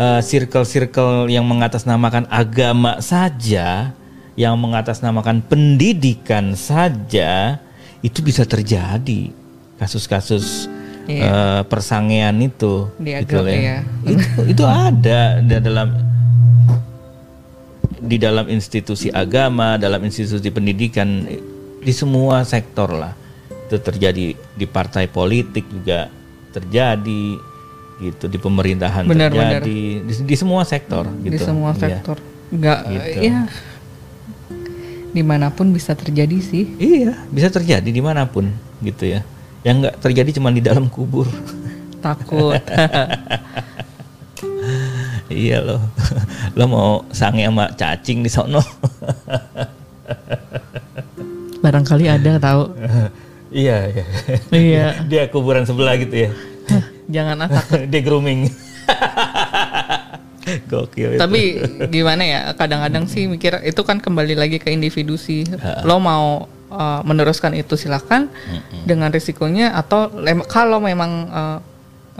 [0.00, 3.92] eh, circle-circle yang mengatasnamakan agama saja
[4.38, 7.60] yang mengatasnamakan pendidikan saja
[8.00, 9.28] itu bisa terjadi
[9.76, 10.72] kasus-kasus
[11.10, 11.26] Iya.
[11.26, 13.78] eh, persangean itu Di gitu agama ya.
[14.06, 14.24] itu
[14.54, 15.88] itu ada di dalam
[18.00, 21.26] di dalam institusi agama dalam institusi pendidikan
[21.80, 23.12] di semua sektor lah
[23.66, 26.06] itu terjadi di partai politik juga
[26.54, 27.38] terjadi
[28.00, 31.80] gitu di pemerintahan Benar, terjadi di, di semua sektor gitu di semua Iya.
[32.00, 32.16] sektor
[32.50, 33.18] nggak Gitu.
[33.22, 33.38] ya
[35.10, 38.46] di mana pun bisa terjadi sih Iya, bisa terjadi di mana pun
[38.80, 39.20] gitu ya.
[39.60, 41.26] Yang nggak terjadi cuma di dalam kubur.
[42.04, 42.56] takut
[45.28, 45.82] iya loh,
[46.56, 48.62] lo mau sange sama cacing di sono.
[51.60, 52.72] barangkali ada tahu
[53.52, 54.04] iya, iya.
[54.50, 56.30] iya Dia kuburan sebelah gitu ya.
[57.10, 58.40] Jangan takut Dia grooming.
[60.66, 61.20] Gokil itu.
[61.20, 65.44] tapi gimana ya kadang-kadang sih mikir itu kan kembali lagi ke individu sih
[65.84, 68.26] lo mau uh, meneruskan itu silahkan
[68.82, 71.58] dengan risikonya atau lem- kalau memang uh,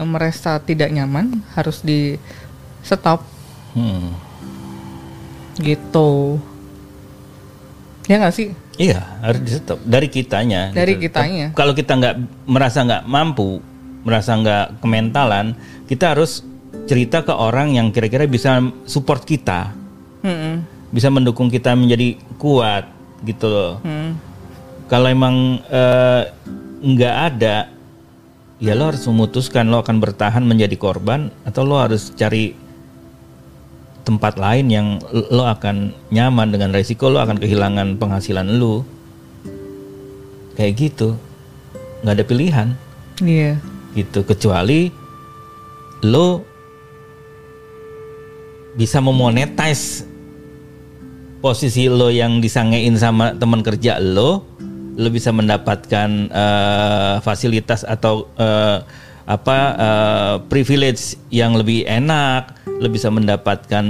[0.01, 2.15] merasa tidak nyaman harus di
[2.81, 3.25] stop
[3.71, 4.11] Hmm.
[5.57, 6.35] gitu
[8.05, 10.73] ya nggak sih Iya, harus di stop dari kitanya.
[10.73, 11.13] Dari gitu.
[11.13, 11.53] kitanya.
[11.53, 13.61] Kalau kita nggak merasa nggak mampu,
[14.01, 15.53] merasa nggak kementalan,
[15.85, 16.41] kita harus
[16.89, 18.57] cerita ke orang yang kira-kira bisa
[18.89, 19.71] support kita,
[20.25, 20.65] Mm-mm.
[20.89, 22.89] bisa mendukung kita menjadi kuat,
[23.25, 23.73] gitu loh.
[23.85, 24.17] Hmm.
[24.89, 26.23] Kalau emang eh,
[26.81, 27.69] nggak ada,
[28.61, 32.53] ya lo harus memutuskan lo akan bertahan menjadi korban atau lo harus cari
[34.01, 38.81] tempat lain yang lo akan nyaman dengan resiko lo akan kehilangan penghasilan lo
[40.57, 41.17] kayak gitu
[42.01, 42.67] nggak ada pilihan
[43.21, 43.61] iya
[43.93, 44.23] gitu.
[44.23, 44.91] Kecuali
[46.01, 46.41] lo
[48.73, 50.07] bisa memonetize
[51.43, 54.47] posisi lo yang disangein sama teman kerja lo
[54.91, 58.77] lo bisa mendapatkan eh, fasilitas atau eh,
[59.25, 63.85] apa eh, privilege yang lebih enak lo bisa mendapatkan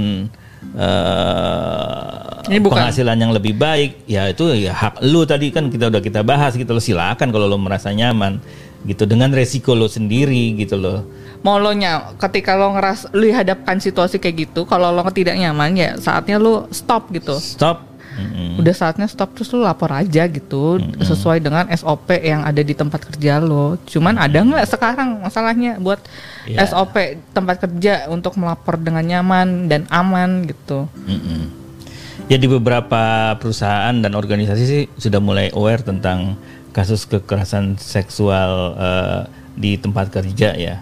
[0.76, 4.02] eh, Ini bukan- penghasilan yang lebih baik.
[4.10, 7.46] Ya itu ya hak lo tadi kan kita udah kita bahas gitu lo silakan kalau
[7.46, 8.42] lo merasa nyaman
[8.86, 11.06] gitu dengan resiko lo sendiri gitu loh
[11.42, 15.74] mau lo nya ketika lo ngeras lo dihadapkan situasi kayak gitu kalau lo tidak nyaman
[15.74, 18.60] ya saatnya lo stop gitu stop Mm-mm.
[18.60, 23.08] udah saatnya stop terus lu lapor aja gitu sesuai dengan SOP yang ada di tempat
[23.08, 23.80] kerja lo.
[23.88, 25.96] Cuman ada nggak sekarang masalahnya buat
[26.44, 26.68] Iya.
[26.68, 26.92] SOP
[27.32, 30.92] tempat kerja untuk melapor dengan nyaman dan aman gitu.
[31.08, 31.48] Mm-mm.
[32.28, 36.36] Ya di beberapa perusahaan dan organisasi sih sudah mulai aware tentang
[36.72, 39.20] kasus kekerasan seksual eh,
[39.56, 40.80] di tempat kerja ya.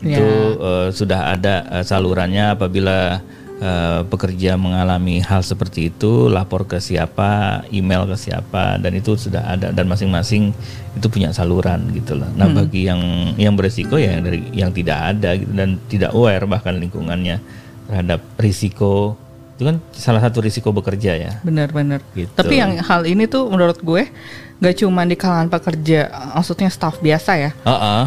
[0.00, 0.28] Itu
[0.60, 3.20] eh, sudah ada eh, salurannya apabila
[3.60, 9.56] eh, pekerja mengalami hal seperti itu lapor ke siapa, email ke siapa dan itu sudah
[9.56, 10.52] ada dan masing-masing
[10.96, 12.28] itu punya saluran gitu loh.
[12.36, 13.00] Nah, bagi yang
[13.36, 17.40] yang beresiko ya yang dari yang tidak ada gitu dan tidak aware bahkan lingkungannya
[17.86, 19.14] terhadap risiko
[19.56, 21.32] itu kan salah satu risiko bekerja ya.
[21.40, 22.04] Bener-bener.
[22.12, 22.28] Gitu.
[22.36, 24.04] Tapi yang hal ini tuh menurut gue
[24.56, 28.02] nggak cuma di kalangan pekerja, maksudnya staff biasa ya, Heeh.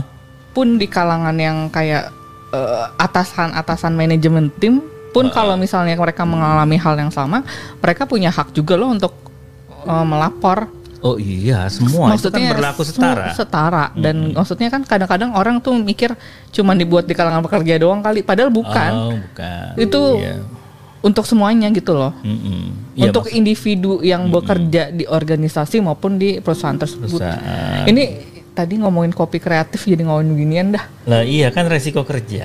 [0.50, 2.10] pun di kalangan yang kayak
[2.50, 7.41] eh, atasan-atasan manajemen tim pun kalau misalnya mereka mengalami hal yang sama,
[7.78, 9.14] mereka punya hak juga loh untuk
[9.86, 10.70] eh, melapor.
[11.00, 13.32] Oh iya, semua itu kan berlaku se- setara.
[13.32, 16.12] setara dan maksudnya kan kadang-kadang orang tuh mikir
[16.52, 18.91] cuma dibuat di kalangan pekerja doang kali, padahal bukan.
[18.91, 19.80] Oh, bukan.
[19.80, 20.43] Itu Iya.
[21.00, 22.12] Untuk semuanya gitu loh.
[22.95, 27.20] Iya, untuk individu yang bekerja di organisasi maupun di perusahaan tersebut.
[27.20, 27.88] Perusahaan.
[27.88, 28.04] Ini
[28.52, 30.84] tadi ngomongin kopi kreatif jadi ngomongin ginian dah.
[31.08, 32.43] Lah iya kan resiko kerja.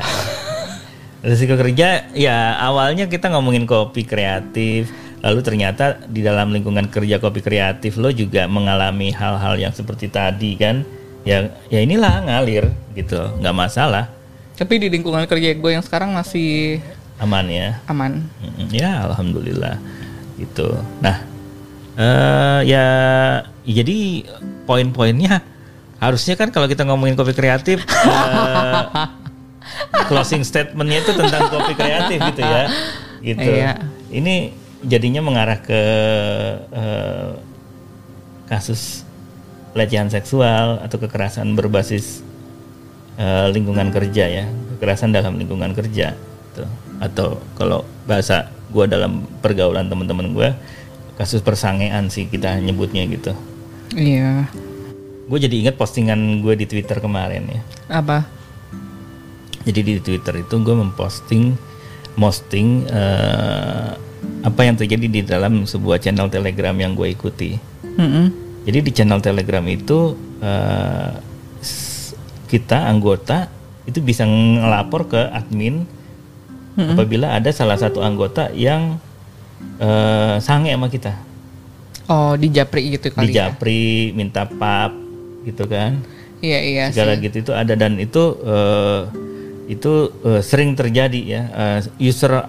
[1.25, 4.93] resiko kerja ya awalnya kita ngomongin kopi kreatif,
[5.25, 10.55] lalu ternyata di dalam lingkungan kerja kopi kreatif lo juga mengalami hal-hal yang seperti tadi
[10.55, 10.87] kan.
[11.25, 14.13] Ya ya inilah ngalir gitu, nggak masalah,
[14.55, 16.79] Tapi di lingkungan kerja gue yang sekarang masih
[17.23, 17.69] aman ya.
[17.87, 18.27] aman.
[18.71, 19.79] Ya alhamdulillah
[20.39, 20.75] gitu.
[20.99, 21.23] Nah
[21.95, 22.87] eh ya
[23.63, 24.27] jadi
[24.67, 25.47] poin-poinnya
[26.03, 28.85] harusnya kan kalau kita ngomongin kopi kreatif eh,
[30.11, 32.65] closing statementnya itu tentang kopi kreatif gitu ya
[33.25, 33.51] gitu.
[33.51, 33.73] Iya.
[34.13, 34.35] Ini
[34.85, 35.83] jadinya mengarah ke
[36.69, 37.31] eh,
[38.51, 39.07] kasus
[39.73, 42.21] pelecehan seksual atau kekerasan berbasis
[43.17, 44.45] eh, lingkungan kerja ya
[44.77, 46.65] kekerasan dalam lingkungan kerja gitu.
[47.05, 50.49] Atau kalau bahasa gua dalam pergaulan teman-teman gua
[51.15, 53.33] kasus persangean sih kita nyebutnya gitu
[53.93, 54.49] Iya.
[55.25, 57.61] gue jadi ingat postingan gue di twitter kemarin ya
[57.95, 58.27] Apa?
[59.63, 61.55] jadi di twitter itu gue memposting
[62.15, 63.91] posting eh,
[64.43, 67.57] apa yang terjadi di dalam sebuah channel telegram yang gue ikuti
[67.95, 68.27] Mm-mm.
[68.65, 70.17] Jadi di channel Telegram itu
[71.61, 73.47] s- kita anggota
[73.85, 75.85] itu bisa ngelapor ke admin
[76.75, 78.99] apabila ada salah satu anggota yang
[79.79, 81.15] eh, sange sama kita,
[82.05, 83.49] Oh di Japri gitu kali di ya?
[83.49, 84.93] japri, minta pap,
[85.49, 86.05] gitu kan,
[86.45, 87.25] Iya iya segala sih.
[87.31, 89.01] gitu itu ada dan itu eh,
[89.73, 89.93] itu
[90.27, 91.43] eh, sering terjadi ya.
[91.49, 92.45] Eh, user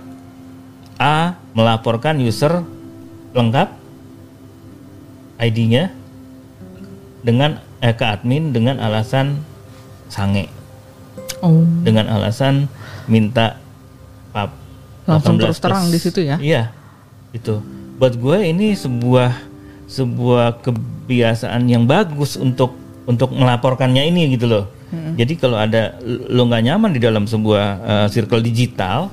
[0.95, 2.63] A melaporkan user
[3.35, 3.67] lengkap
[5.39, 5.91] ID-nya
[7.23, 9.39] dengan eh, ke admin dengan alasan
[10.11, 10.47] sange.
[11.43, 11.63] Oh.
[11.83, 12.67] Dengan alasan
[13.07, 13.59] minta
[15.05, 16.37] Langsung 18 terus terang di situ ya?
[16.41, 16.73] Iya.
[17.31, 17.61] Itu.
[18.01, 19.31] Buat gue ini sebuah
[19.85, 22.73] sebuah kebiasaan yang bagus untuk
[23.05, 24.65] untuk melaporkannya ini gitu loh.
[24.95, 29.11] Jadi kalau ada lo nggak nyaman di dalam sebuah eh, circle digital,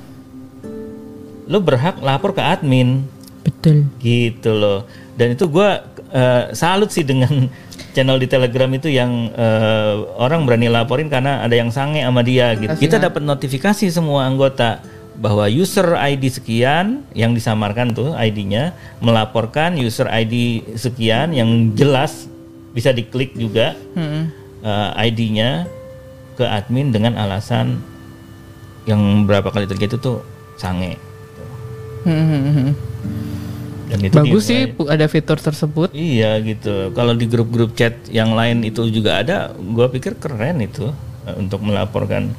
[1.50, 3.02] lo berhak lapor ke admin
[3.42, 3.84] betul.
[3.98, 4.86] gitu loh
[5.18, 5.82] dan itu gua
[6.14, 7.28] eh, salut sih dengan
[7.94, 12.54] channel di telegram itu yang eh, orang berani laporin karena ada yang sange sama dia
[12.56, 14.80] gitu kita dapat notifikasi semua anggota
[15.18, 18.72] bahwa user ID sekian yang disamarkan tuh ID-nya
[19.04, 22.26] melaporkan user ID sekian yang jelas
[22.72, 24.32] bisa diklik juga Mm-mm.
[24.64, 25.68] eh, ID-nya
[26.36, 27.76] ke admin dengan alasan
[28.88, 30.18] yang berapa kali terjadi itu tuh
[30.56, 30.96] sange
[32.08, 32.72] Mm-mm.
[33.92, 35.92] dan itu Bagus sih ada fitur tersebut.
[35.92, 36.90] Iya gitu.
[36.96, 40.88] Kalau di grup-grup chat yang lain itu juga ada, gua pikir keren itu
[41.28, 42.32] eh, untuk melaporkan.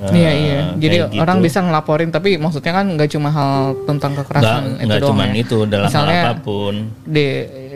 [0.00, 0.60] Eh, iya iya.
[0.80, 1.20] Jadi gitu.
[1.20, 5.24] orang bisa ngelaporin tapi maksudnya kan nggak cuma hal tentang kekerasan itu nggak doang cuma
[5.28, 5.32] ya.
[5.36, 6.74] itu dalam hal Misalnya apa pun.
[7.04, 7.26] di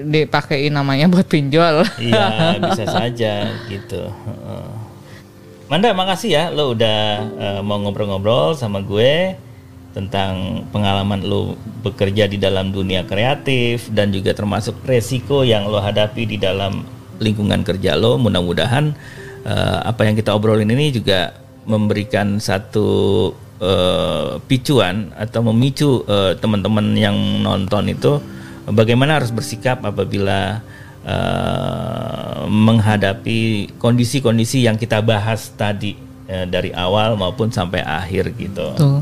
[0.04, 1.84] dipakein namanya buat pinjol.
[2.00, 4.02] iya bisa saja gitu.
[4.08, 4.66] Heeh.
[5.68, 6.98] Manda makasih ya lo udah
[7.40, 9.36] eh, mau ngobrol-ngobrol sama gue
[9.94, 11.54] tentang pengalaman lo
[11.86, 16.84] bekerja di dalam dunia kreatif dan juga termasuk resiko yang lo hadapi di dalam
[17.22, 18.20] lingkungan kerja lo.
[18.20, 18.92] Mudah-mudahan
[19.46, 22.88] eh, apa yang kita obrolin ini juga memberikan satu
[23.56, 28.20] eh, picuan atau memicu eh, teman-teman yang nonton itu
[28.66, 30.60] bagaimana harus bersikap apabila
[31.04, 33.38] eh, menghadapi
[33.76, 38.66] kondisi-kondisi yang kita bahas tadi eh, dari awal maupun sampai akhir gitu.
[38.74, 39.00] Tuh.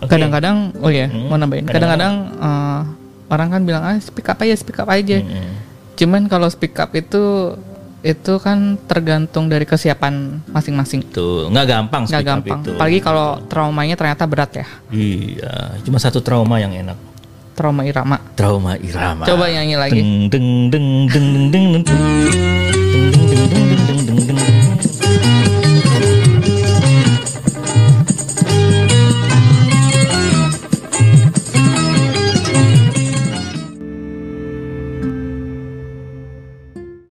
[0.00, 1.66] Kadang-kadang oh ya, Hmm, mau nambahin.
[1.66, 2.80] kadang-kadang- eh,
[3.28, 5.54] orang kan bilang ah speak up aja speak up aja Mm-mm.
[5.94, 7.54] cuman kalau speak up itu
[8.00, 11.04] itu kan tergantung dari kesiapan masing-masing.
[11.12, 12.02] Tuh, nggak gampang.
[12.08, 12.60] Nggak gampang.
[12.64, 12.70] Itu.
[12.76, 14.66] Apalagi kalau traumanya ternyata berat ya.
[14.88, 16.96] Iya, cuma satu trauma yang enak.
[17.52, 18.16] Trauma irama.
[18.32, 19.28] Trauma irama.
[19.28, 20.00] Coba nyanyi lagi.
[20.00, 21.64] Deng deng deng deng deng deng.
[21.84, 23.59] deng, deng, deng.